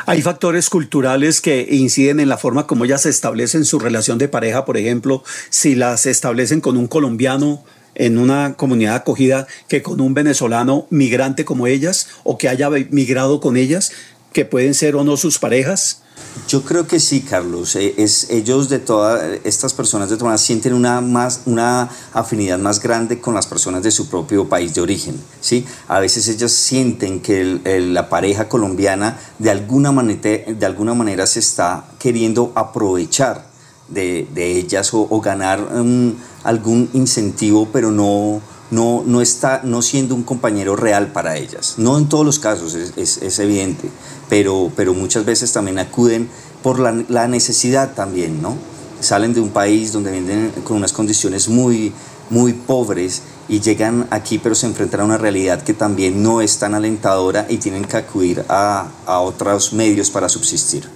[0.07, 4.67] Hay factores culturales que inciden en la forma como ellas establecen su relación de pareja,
[4.67, 10.13] por ejemplo, si las establecen con un colombiano en una comunidad acogida que con un
[10.13, 13.93] venezolano migrante como ellas o que haya migrado con ellas,
[14.33, 16.03] que pueden ser o no sus parejas.
[16.49, 17.75] Yo creo que sí, Carlos.
[17.77, 22.81] Eh, es, ellos de todas estas personas de todas sienten una, más, una afinidad más
[22.81, 25.21] grande con las personas de su propio país de origen.
[25.41, 25.65] ¿sí?
[25.89, 27.61] A veces ellas sienten que
[27.91, 33.47] la pareja colombiana de alguna, manera, de alguna manera se está queriendo aprovechar
[33.89, 38.41] de, ellas o, ganar um, algún incentivo, pero no,
[38.75, 41.75] no, no está no siendo un compañero real para ellas.
[41.79, 43.89] No en todos los casos, es, es, evidente,
[44.29, 46.29] pero, pero muchas veces también acuden
[46.63, 48.57] por la, la, necesidad también, ¿no?
[49.01, 51.93] Salen de un país donde vienen con unas condiciones muy,
[52.31, 56.59] muy pobres y llegan aquí, pero se enfrentan a una realidad que también no es
[56.59, 60.89] tan alentadora y tienen que acudir a, a otros medios para subsistir.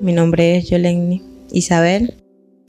[0.00, 2.14] Mi nombre es Yoleni Isabel,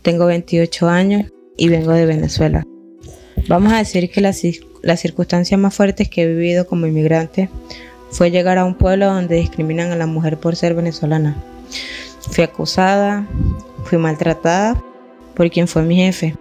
[0.02, 2.66] tengo 28 años y vengo de Venezuela.
[3.50, 4.44] Vamos a decir que las,
[4.84, 7.50] las circunstancias más fuertes que he vivido como inmigrante
[8.12, 11.36] fue llegar a un pueblo donde discriminan a la mujer por ser venezolana.
[12.30, 13.28] Fui acusada,
[13.86, 14.80] fui maltratada
[15.34, 16.36] por quien fue mi jefe.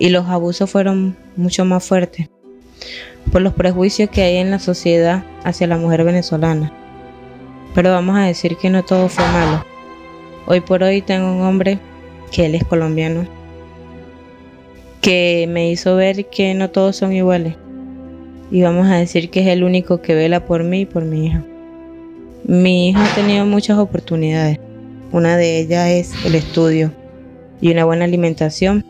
[0.00, 2.28] Y los abusos fueron mucho más fuertes
[3.30, 6.72] por los prejuicios que hay en la sociedad hacia la mujer venezolana.
[7.72, 9.64] Pero vamos a decir que no todo fue malo.
[10.46, 11.78] Hoy por hoy tengo un hombre
[12.32, 13.28] que él es colombiano
[15.00, 17.54] que me hizo ver que no todos son iguales.
[18.50, 21.26] Y vamos a decir que es el único que vela por mí y por mi
[21.26, 21.44] hija.
[22.44, 24.58] Mi hija ha tenido muchas oportunidades.
[25.12, 26.92] Una de ellas es el estudio
[27.60, 28.84] y una buena alimentación,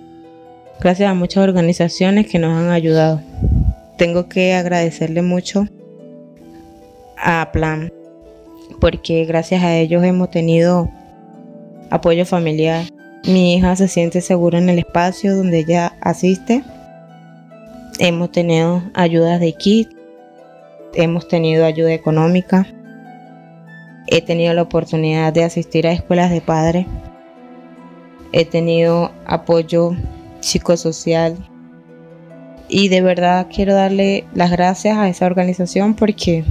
[0.80, 3.20] gracias a muchas organizaciones que nos han ayudado.
[3.98, 5.66] Tengo que agradecerle mucho
[7.16, 7.92] a Plan,
[8.80, 10.90] porque gracias a ellos hemos tenido
[11.90, 12.84] apoyo familiar,
[13.24, 16.62] mi hija se siente segura en el espacio donde ella asiste.
[17.98, 19.90] Hemos tenido ayudas de kit,
[20.94, 22.66] hemos tenido ayuda económica.
[24.06, 26.86] He tenido la oportunidad de asistir a escuelas de padres.
[28.32, 29.92] He tenido apoyo
[30.40, 31.36] psicosocial.
[32.68, 36.44] Y de verdad quiero darle las gracias a esa organización porque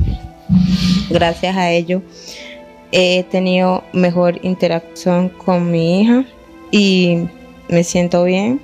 [1.10, 2.04] gracias a ello
[2.92, 6.26] he tenido mejor interacción con mi hija
[6.72, 7.28] y
[7.70, 8.62] me siento bien.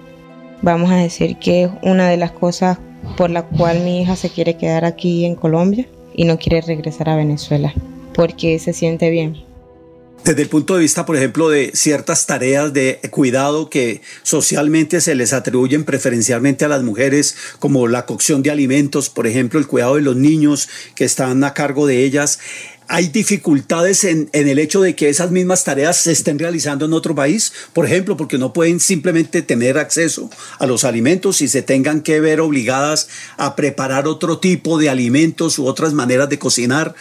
[0.61, 2.77] Vamos a decir que es una de las cosas
[3.17, 7.09] por la cual mi hija se quiere quedar aquí en Colombia y no quiere regresar
[7.09, 7.73] a Venezuela,
[8.13, 9.45] porque se siente bien.
[10.25, 15.13] Desde el punto de vista, por ejemplo, de ciertas tareas de cuidado que socialmente se
[15.13, 19.95] les atribuyen preferencialmente a las mujeres, como la cocción de alimentos, por ejemplo, el cuidado
[19.95, 22.39] de los niños que están a cargo de ellas,
[22.87, 27.15] hay dificultades en, el hecho de que esas mismas tareas se estén realizando en otro
[27.15, 30.29] país, por ejemplo, porque no pueden simplemente tener acceso
[30.59, 33.07] a los alimentos y se tengan que ver obligadas
[33.37, 36.95] a preparar otro tipo de alimentos u otras maneras de cocinar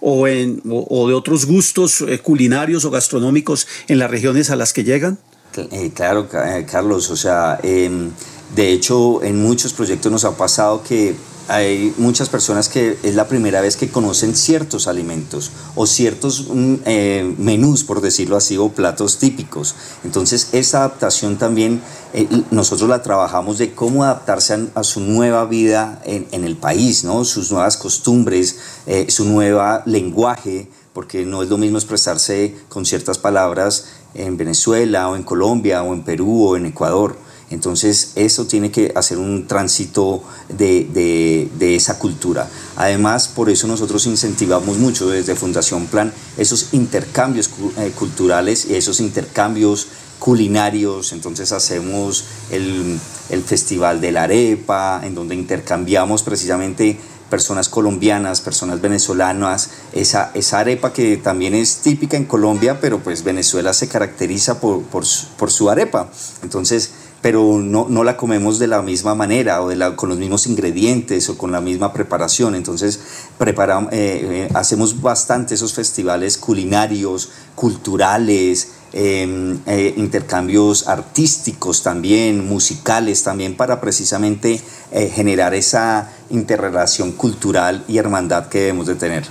[0.00, 5.18] o, de otros gustos eh, culinarios o gastronómicos en las regiones a las que llegan?
[5.56, 8.10] Eh, claro, eh, Carlos, o sea, em,
[8.54, 11.14] de hecho en muchos proyectos nos ha pasado que
[11.48, 16.74] hay muchas personas que es la primera vez que conocen ciertos alimentos o ciertos mm,
[16.84, 19.74] eh, menús, por decirlo así, o platos típicos.
[20.04, 21.80] Entonces, esa adaptación también
[22.12, 27.24] eh, nosotros la trabajamos de cómo adaptarse a, su nueva vida en, el país, ¿no?
[27.24, 33.18] sus nuevas costumbres, eh, su nuevo lenguaje, porque no es lo mismo expresarse con ciertas
[33.18, 37.27] palabras en Venezuela o en Colombia o en Perú o en Ecuador.
[37.50, 42.48] Entonces eso tiene que hacer un tránsito de, esa cultura.
[42.76, 49.00] Además, por eso nosotros incentivamos mucho desde Fundación Plan esos intercambios eh, culturales y esos
[49.00, 49.88] intercambios
[50.18, 51.12] culinarios.
[51.12, 53.00] Entonces hacemos el,
[53.46, 56.98] Festival de la Arepa, en donde intercambiamos precisamente
[57.30, 63.22] personas colombianas, personas venezolanas, esa, esa arepa que también es típica en Colombia, pero pues
[63.22, 65.04] Venezuela se caracteriza por, por,
[65.38, 66.10] por su arepa.
[66.42, 66.90] Entonces,
[67.20, 70.46] pero no, no, la comemos de la misma manera o de la, con los mismos
[70.46, 72.54] ingredientes o con la misma preparación.
[72.54, 73.00] Entonces
[73.40, 73.52] eh,
[73.92, 83.80] eh, hacemos bastante esos festivales culinarios, culturales, em, eh, intercambios artísticos también, musicales también, para
[83.80, 84.60] precisamente
[84.90, 89.24] generar esa interrelación cultural y hermandad que debemos de tener.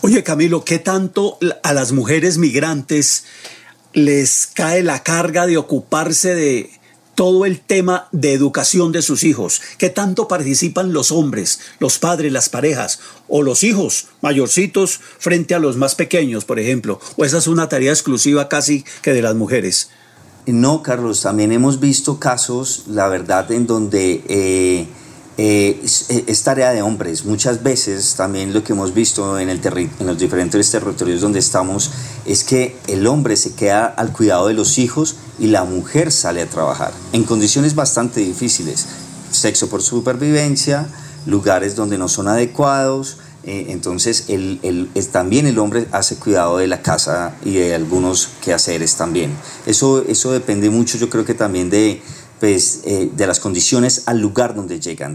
[0.00, 3.24] Oye Camilo, ¿qué tanto a las mujeres migrantes
[3.92, 6.77] les cae la carga de ocuparse de
[7.18, 9.60] todo el tema de educación de sus hijos.
[9.76, 15.58] ¿Qué tanto participan los hombres, los padres, las parejas o los hijos mayorcitos frente a
[15.58, 17.00] los más pequeños, por ejemplo?
[17.16, 19.90] ¿O esa es una tarea exclusiva casi que de las mujeres?
[20.46, 24.86] No, Carlos, también hemos visto casos, la verdad, en donde eh,
[25.40, 27.24] eh, es, tarea de hombres.
[27.24, 29.48] Muchas veces también lo que hemos visto en,
[30.00, 31.92] los diferentes territorios donde estamos
[32.26, 36.42] es que el hombre se queda al cuidado de los hijos y la mujer sale
[36.42, 38.86] a trabajar en condiciones bastante difíciles.
[39.30, 40.88] Sexo por supervivencia,
[41.24, 43.18] lugares donde no son adecuados.
[43.44, 48.96] Eh, entonces el, también el hombre hace cuidado de la casa y de algunos quehaceres
[48.96, 49.30] también.
[49.66, 52.02] Eso, eso depende mucho yo creo que también de,
[52.40, 55.14] pues, eh, de las condiciones al lugar donde llegan.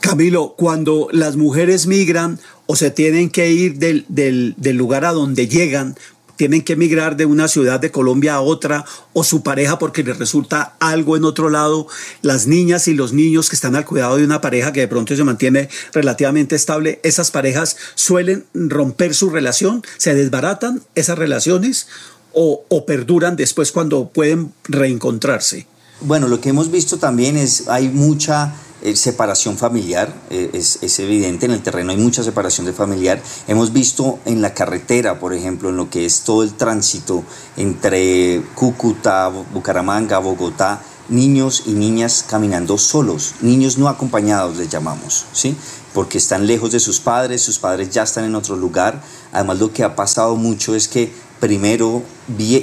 [0.00, 5.46] Camilo, cuando las mujeres migran o se tienen que ir del, del, lugar a donde
[5.46, 5.94] llegan,
[6.36, 10.18] tienen que migrar de una ciudad de Colombia a otra o su pareja porque les
[10.18, 11.86] resulta algo en otro lado,
[12.22, 15.14] las niñas y los niños que están al cuidado de una pareja que de pronto
[15.14, 21.88] se mantiene relativamente estable, esas parejas suelen romper su relación, se desbaratan esas relaciones
[22.32, 25.66] o perduran después cuando pueden reencontrarse.
[26.02, 30.98] Bueno, lo que hemos visto también es, hay mucha eh, separación familiar, eh, es, es,
[30.98, 33.20] evidente, en el terreno hay mucha separación de familiar.
[33.46, 37.22] Hemos visto en la carretera, por ejemplo, en lo que es todo el tránsito
[37.58, 40.80] entre Cúcuta, Bucaramanga, Bogotá,
[41.10, 45.54] niños y niñas caminando solos, niños no acompañados les llamamos, ¿sí?
[45.92, 49.02] Porque están lejos de sus padres, sus padres ya están en otro lugar.
[49.32, 52.02] Además lo que ha pasado mucho es que primero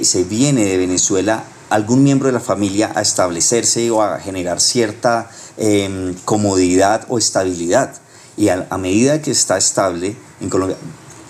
[0.01, 5.29] se viene de Venezuela algún miembro de la familia a establecerse o a generar cierta
[5.57, 7.93] em, comodidad o estabilidad.
[8.37, 10.77] Y a, medida que está estable en Colombia,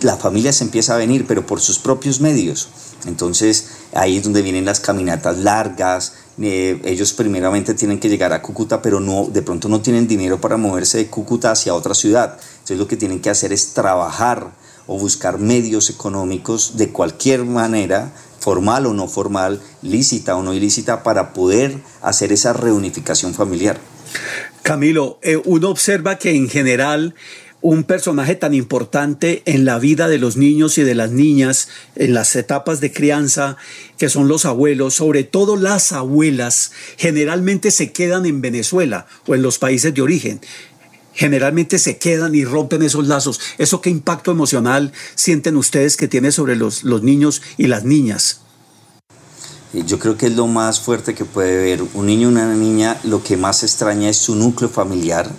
[0.01, 2.69] la familia se empieza a venir, pero por sus propios medios.
[3.05, 6.13] Entonces ahí es donde vienen las caminatas largas.
[6.39, 10.39] Eh, ellos primeramente tienen que llegar a Cúcuta, pero no, de pronto no tienen dinero
[10.39, 12.37] para moverse de Cúcuta hacia otra ciudad.
[12.51, 14.51] Entonces lo que tienen que hacer es trabajar
[14.85, 18.11] o buscar medios económicos de cualquier manera
[18.47, 23.77] formal o no formal, lícita o no ilícita, para poder hacer esa reunificación familiar.
[24.63, 27.13] Camilo, eh, uno observa que en general
[27.59, 31.67] un personaje tan importante en la vida de los niños y de las niñas,
[31.97, 33.57] en las etapas de crianza,
[33.97, 39.41] que son los abuelos, sobre todo las abuelas, generalmente se quedan en Venezuela o en
[39.41, 40.39] los países de origen
[41.17, 43.41] generalmente se quedan y rompen esos lazos.
[43.57, 48.41] ¿Eso qué impacto emocional sienten ustedes que tiene sobre los, los niños y las niñas?
[49.73, 51.83] Yo creo que es lo más fuerte que puede ver.
[51.95, 55.29] Un niño o una niña lo que más extraña es su núcleo familiar,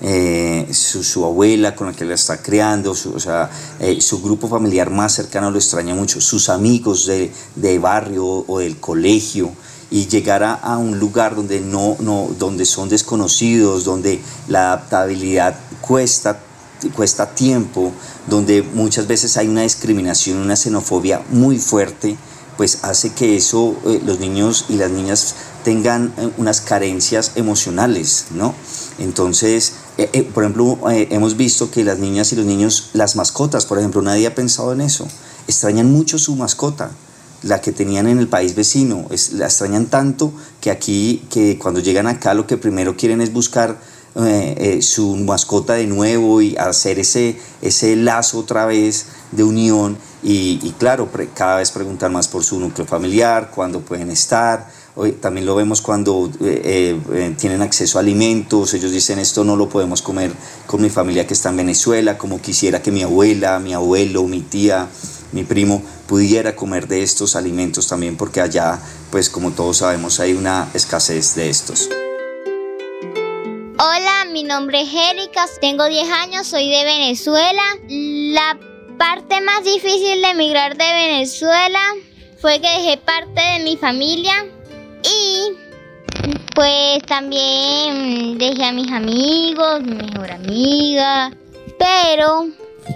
[0.00, 4.48] eh, su, abuela con la que la está criando, su, o sea, eh, su grupo
[4.48, 9.52] familiar más cercano lo extraña mucho, sus amigos de, de barrio o del colegio
[9.94, 16.40] y llegar a, un lugar donde, no, no, donde son desconocidos, donde la adaptabilidad cuesta,
[16.96, 17.92] cuesta tiempo,
[18.26, 22.16] donde muchas veces hay una discriminación, una xenofobia muy fuerte,
[22.56, 28.26] pues hace que eso eh, los niños y las niñas tengan eh, unas carencias emocionales,
[28.32, 28.52] ¿no?
[28.98, 33.78] Entonces, eh, por ejemplo, hemos visto que las niñas y los niños, las mascotas, por
[33.78, 35.06] ejemplo, nadie ha pensado en eso,
[35.46, 36.90] extrañan mucho su mascota,
[37.44, 39.06] la que tenían en el país vecino.
[39.10, 43.32] Es, la extrañan tanto que aquí, que cuando llegan acá lo que primero quieren es
[43.32, 43.78] buscar
[44.16, 49.98] eh, eh, su mascota de nuevo y hacer ese, ese lazo otra vez de unión
[50.26, 54.70] y, claro, cada vez preguntar más por su núcleo familiar, cuándo pueden estar.
[54.94, 56.98] Hoy, también lo vemos cuando eh,
[57.36, 60.32] tienen acceso a alimentos, ellos dicen esto no lo podemos comer
[60.66, 64.40] con mi familia que está en Venezuela, como quisiera que mi abuela, mi abuelo, mi
[64.40, 64.88] tía,
[65.34, 68.80] mi primo pudiera comer de estos alimentos también porque allá,
[69.10, 71.90] pues como todos sabemos, hay una escasez de estos.
[73.76, 77.62] Hola, mi nombre es Erika, tengo 10 años, soy de Venezuela.
[77.88, 78.58] La
[78.96, 81.80] parte más difícil de emigrar de Venezuela
[82.40, 84.34] fue que dejé parte de mi familia
[85.02, 85.52] y
[86.54, 91.32] pues también dejé a mis amigos, mi mejor amiga,
[91.76, 92.46] pero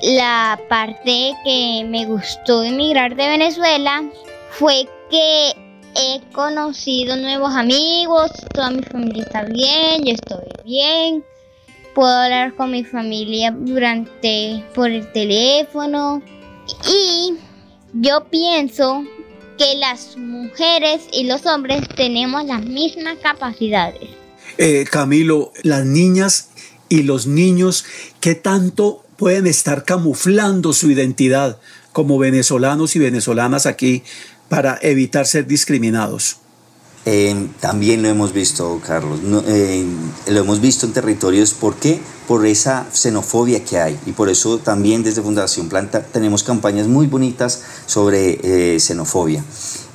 [0.03, 4.05] la parte que me gustó emigrar de Venezuela
[4.51, 5.53] fue que
[5.95, 11.25] he conocido nuevos amigos, toda mi familia está bien, yo estoy bien,
[11.95, 16.23] puedo hablar con mi familia durante por el teléfono
[16.89, 17.35] y
[17.95, 19.05] yo pienso
[19.57, 24.09] que las mujeres y los hombres tenemos las mismas capacidades.
[24.57, 26.51] Eh, Camilo, las niñas
[26.89, 27.85] y los niños,
[28.21, 31.59] ¿qué tanto pueden estar camuflando su identidad
[31.93, 34.05] como venezolanos y venezolanas aquí
[34.49, 36.39] para evitar ser discriminados?
[37.05, 39.19] Eh, también lo hemos visto, Carlos.
[39.47, 39.85] Eh,
[40.29, 41.55] lo hemos visto en territorios.
[41.55, 41.99] ¿Por qué?
[42.29, 43.99] Por esa xenofobia que hay.
[44.07, 49.43] Y por eso también desde Fundación Planta tenemos campañas muy bonitas sobre eh, xenofobia.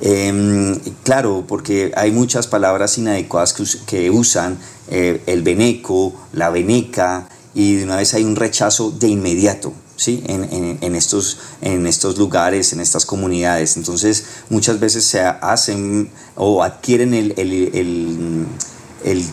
[0.00, 4.58] Em, claro, porque hay muchas palabras inadecuadas que, que usan
[4.90, 9.72] el veneco, la veneca, y de una vez hay un rechazo de inmediato.
[9.96, 10.22] ¿sí?
[10.26, 13.76] En, estos, en estos lugares, en estas comunidades.
[13.76, 18.46] Entonces muchas veces se hacen o adquieren el,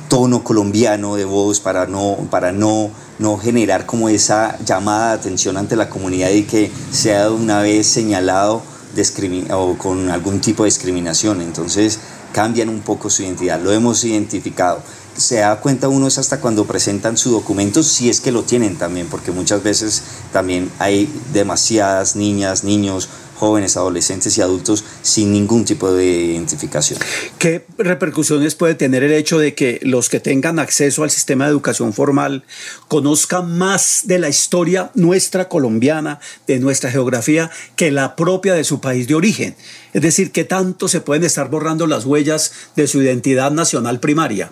[0.07, 5.57] tono colombiano de voz para no, para no, no generar como esa llamada de atención
[5.57, 8.61] ante la comunidad y que sea de una vez señalado
[9.51, 11.41] o con algún tipo de discriminación.
[11.41, 11.99] Entonces
[12.33, 14.81] cambian un poco su identidad, lo hemos identificado
[15.15, 18.77] se da cuenta uno es hasta cuando presentan su documento, si es que lo tienen
[18.77, 23.09] también, porque muchas veces también hay demasiadas niñas, niños,
[23.41, 26.99] jóvenes, adolescentes y adultos sin ningún tipo de identificación.
[27.39, 31.49] ¿Qué repercusiones puede tener el hecho de que los que tengan acceso al sistema de
[31.49, 32.43] educación formal
[32.87, 38.79] conozcan más de la historia nuestra colombiana, de nuestra geografía, que la propia de su
[38.79, 39.55] país de origen?
[39.93, 44.51] Es decir, ¿qué tanto se pueden estar borrando las huellas de su identidad nacional primaria?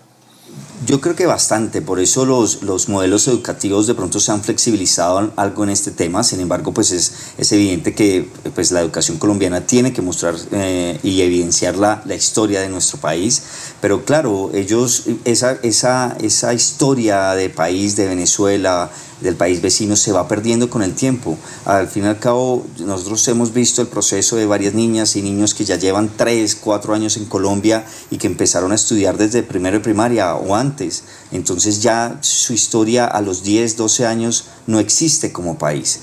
[0.86, 5.32] Yo creo que bastante, por eso los, los modelos educativos de pronto se han flexibilizado
[5.36, 9.68] algo en este tema, sin embargo pues es, es evidente que pues, la educación colombiana
[9.68, 13.44] tiene que mostrar eh, y evidenciar la, la, historia de nuestro país,
[13.82, 18.90] pero claro, ellos, esa, esa, esa historia de país, de Venezuela,
[19.22, 21.38] del país vecino se va perdiendo con el tiempo.
[21.66, 25.54] Al fin y al cabo, nosotros hemos visto el proceso de varias niñas y niños
[25.54, 29.78] que ya llevan 3, 4 años en Colombia y que empezaron a estudiar desde primero
[29.78, 31.04] de primaria o antes.
[31.32, 36.00] Entonces ya su historia a los 10, 12 años no existe como país.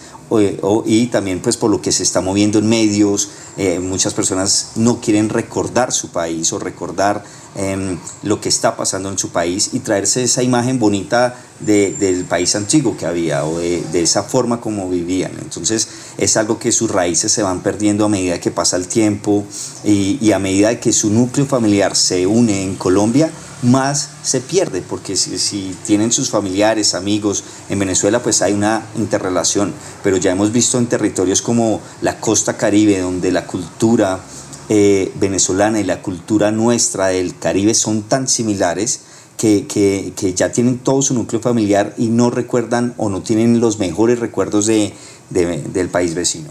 [0.85, 5.01] Y también pues por lo que se está moviendo en medios, eh, muchas personas no
[5.01, 7.25] quieren recordar su país o recordar
[7.55, 12.55] em, lo que está pasando en su país y traerse esa imagen bonita del país
[12.55, 15.33] antiguo que había o de, esa forma como vivían.
[15.41, 19.45] Entonces es algo que sus raíces se van perdiendo a medida que pasa el tiempo
[19.85, 23.31] y a medida que su núcleo familiar se une en Colombia,
[23.67, 29.75] más se pierde, porque si, tienen sus familiares, amigos en Venezuela, pues hay una interrelación,
[30.03, 34.21] pero ya hemos visto en territorios como la costa caribe, donde la cultura
[34.69, 39.01] eh, venezolana y la cultura nuestra del Caribe son tan similares
[39.37, 43.61] que, que, que, ya tienen todo su núcleo familiar y no recuerdan o no tienen
[43.61, 44.95] los mejores recuerdos de,
[45.31, 46.51] del país vecino.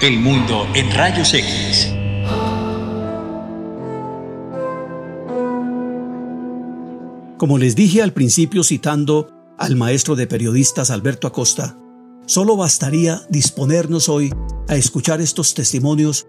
[0.00, 1.97] El mundo en rayos X.
[7.38, 9.28] Como les dije al principio citando
[9.58, 11.78] al maestro de periodistas Alberto Acosta,
[12.26, 14.34] solo bastaría disponernos hoy
[14.66, 16.26] a escuchar estos testimonios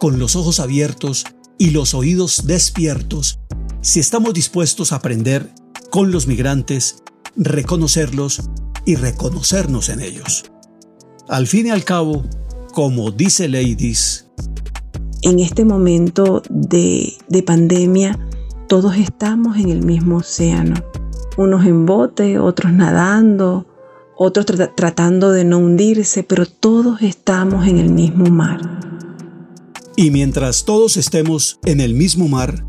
[0.00, 1.24] con los ojos abiertos
[1.58, 3.38] y los oídos despiertos
[3.82, 5.48] si estamos dispuestos a aprender
[5.90, 7.04] con los migrantes,
[7.36, 8.42] reconocerlos
[8.84, 10.50] y reconocernos en ellos.
[11.28, 12.24] Al fin y al cabo,
[12.72, 14.26] como dice Ladies,
[15.22, 18.27] en este momento de, de pandemia,
[18.68, 20.74] todos estamos en el mismo océano,
[21.38, 23.66] unos en bote, otros nadando,
[24.14, 24.46] otros
[24.76, 28.60] tratando de no hundirse, pero todos estamos en el mismo mar.
[29.96, 32.64] Y mientras todos estemos en el mismo mar,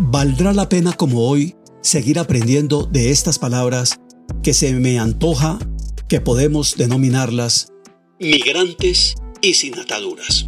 [0.00, 4.00] valdrá la pena como hoy seguir aprendiendo de estas palabras
[4.42, 5.58] que se me antoja
[6.08, 7.72] que podemos denominarlas
[8.20, 10.46] migrantes y sin ataduras.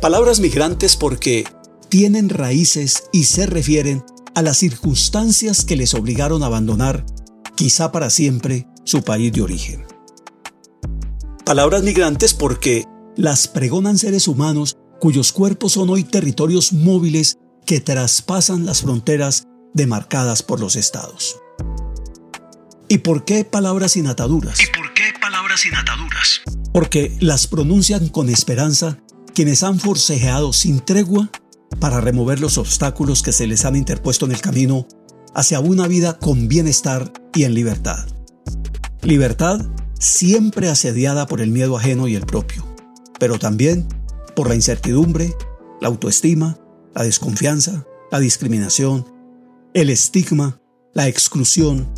[0.00, 1.44] Palabras migrantes porque
[1.88, 7.04] tienen raíces y se refieren a las circunstancias que les obligaron a abandonar,
[7.54, 9.86] quizá para siempre, su país de origen.
[11.44, 12.84] Palabras migrantes porque
[13.16, 20.42] las pregonan seres humanos cuyos cuerpos son hoy territorios móviles que traspasan las fronteras demarcadas
[20.42, 21.40] por los estados.
[22.88, 24.58] ¿Y por qué palabras sin ataduras?
[24.60, 26.40] ¿Y por qué palabras sin ataduras?
[26.72, 28.98] Porque las pronuncian con esperanza
[29.34, 31.30] quienes han forcejeado sin tregua
[31.80, 34.86] para remover los obstáculos que se les han interpuesto en el camino
[35.34, 38.06] hacia una vida con bienestar y en libertad.
[39.02, 39.60] Libertad
[39.98, 42.64] siempre asediada por el miedo ajeno y el propio,
[43.18, 43.86] pero también
[44.34, 45.34] por la incertidumbre,
[45.80, 46.58] la autoestima,
[46.94, 49.06] la desconfianza, la discriminación,
[49.74, 50.60] el estigma,
[50.94, 51.88] la exclusión,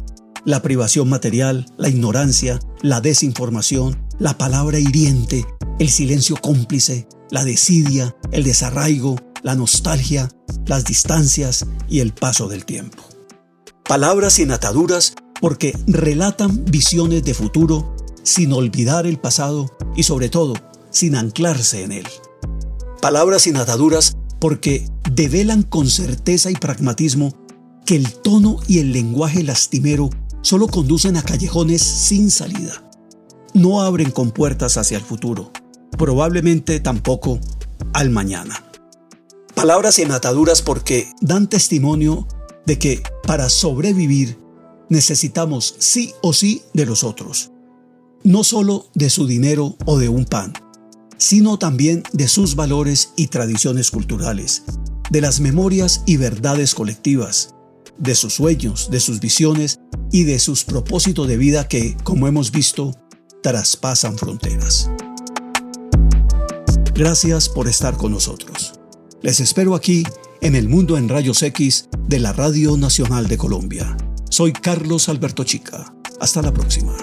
[0.44, 5.46] la privación material, la ignorancia, la desinformación, la palabra hiriente,
[5.78, 10.28] el silencio cómplice, la desidia, el desarraigo, la nostalgia,
[10.66, 13.02] las distancias y el paso del tiempo.
[13.84, 20.54] Palabras sin ataduras porque relatan visiones de futuro sin olvidar el pasado y sobre todo
[20.90, 22.06] sin anclarse en él.
[23.00, 27.34] Palabras sin ataduras porque develan con certeza y pragmatismo
[27.86, 30.10] que el tono y el lenguaje lastimero
[30.42, 32.84] solo conducen a callejones sin salida.
[33.54, 35.50] No abren con puertas hacia el futuro,
[35.98, 37.40] probablemente tampoco
[37.92, 38.69] al mañana.
[39.60, 42.26] Palabras sin ataduras porque dan testimonio
[42.64, 44.38] de que para sobrevivir
[44.88, 47.52] necesitamos sí o sí de los otros,
[48.24, 50.54] no solo de su dinero o de un pan,
[51.18, 54.62] sino también de sus valores y tradiciones culturales,
[55.10, 57.54] de las memorias y verdades colectivas,
[57.98, 59.78] de sus sueños, de sus visiones
[60.10, 62.96] y de sus propósitos de vida que, como hemos visto,
[63.42, 64.88] traspasan fronteras.
[66.94, 68.79] Gracias por estar con nosotros.
[69.22, 70.02] Les espero aquí
[70.40, 73.94] en el Mundo en Rayos X de la Radio Nacional de Colombia.
[74.30, 75.92] Soy Carlos Alberto Chica.
[76.20, 76.96] Hasta la próxima.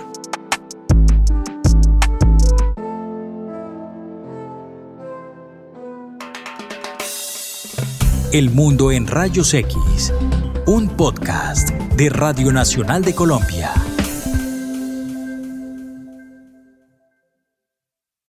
[8.33, 10.11] El Mundo en Rayos X,
[10.65, 13.71] un podcast de Radio Nacional de Colombia.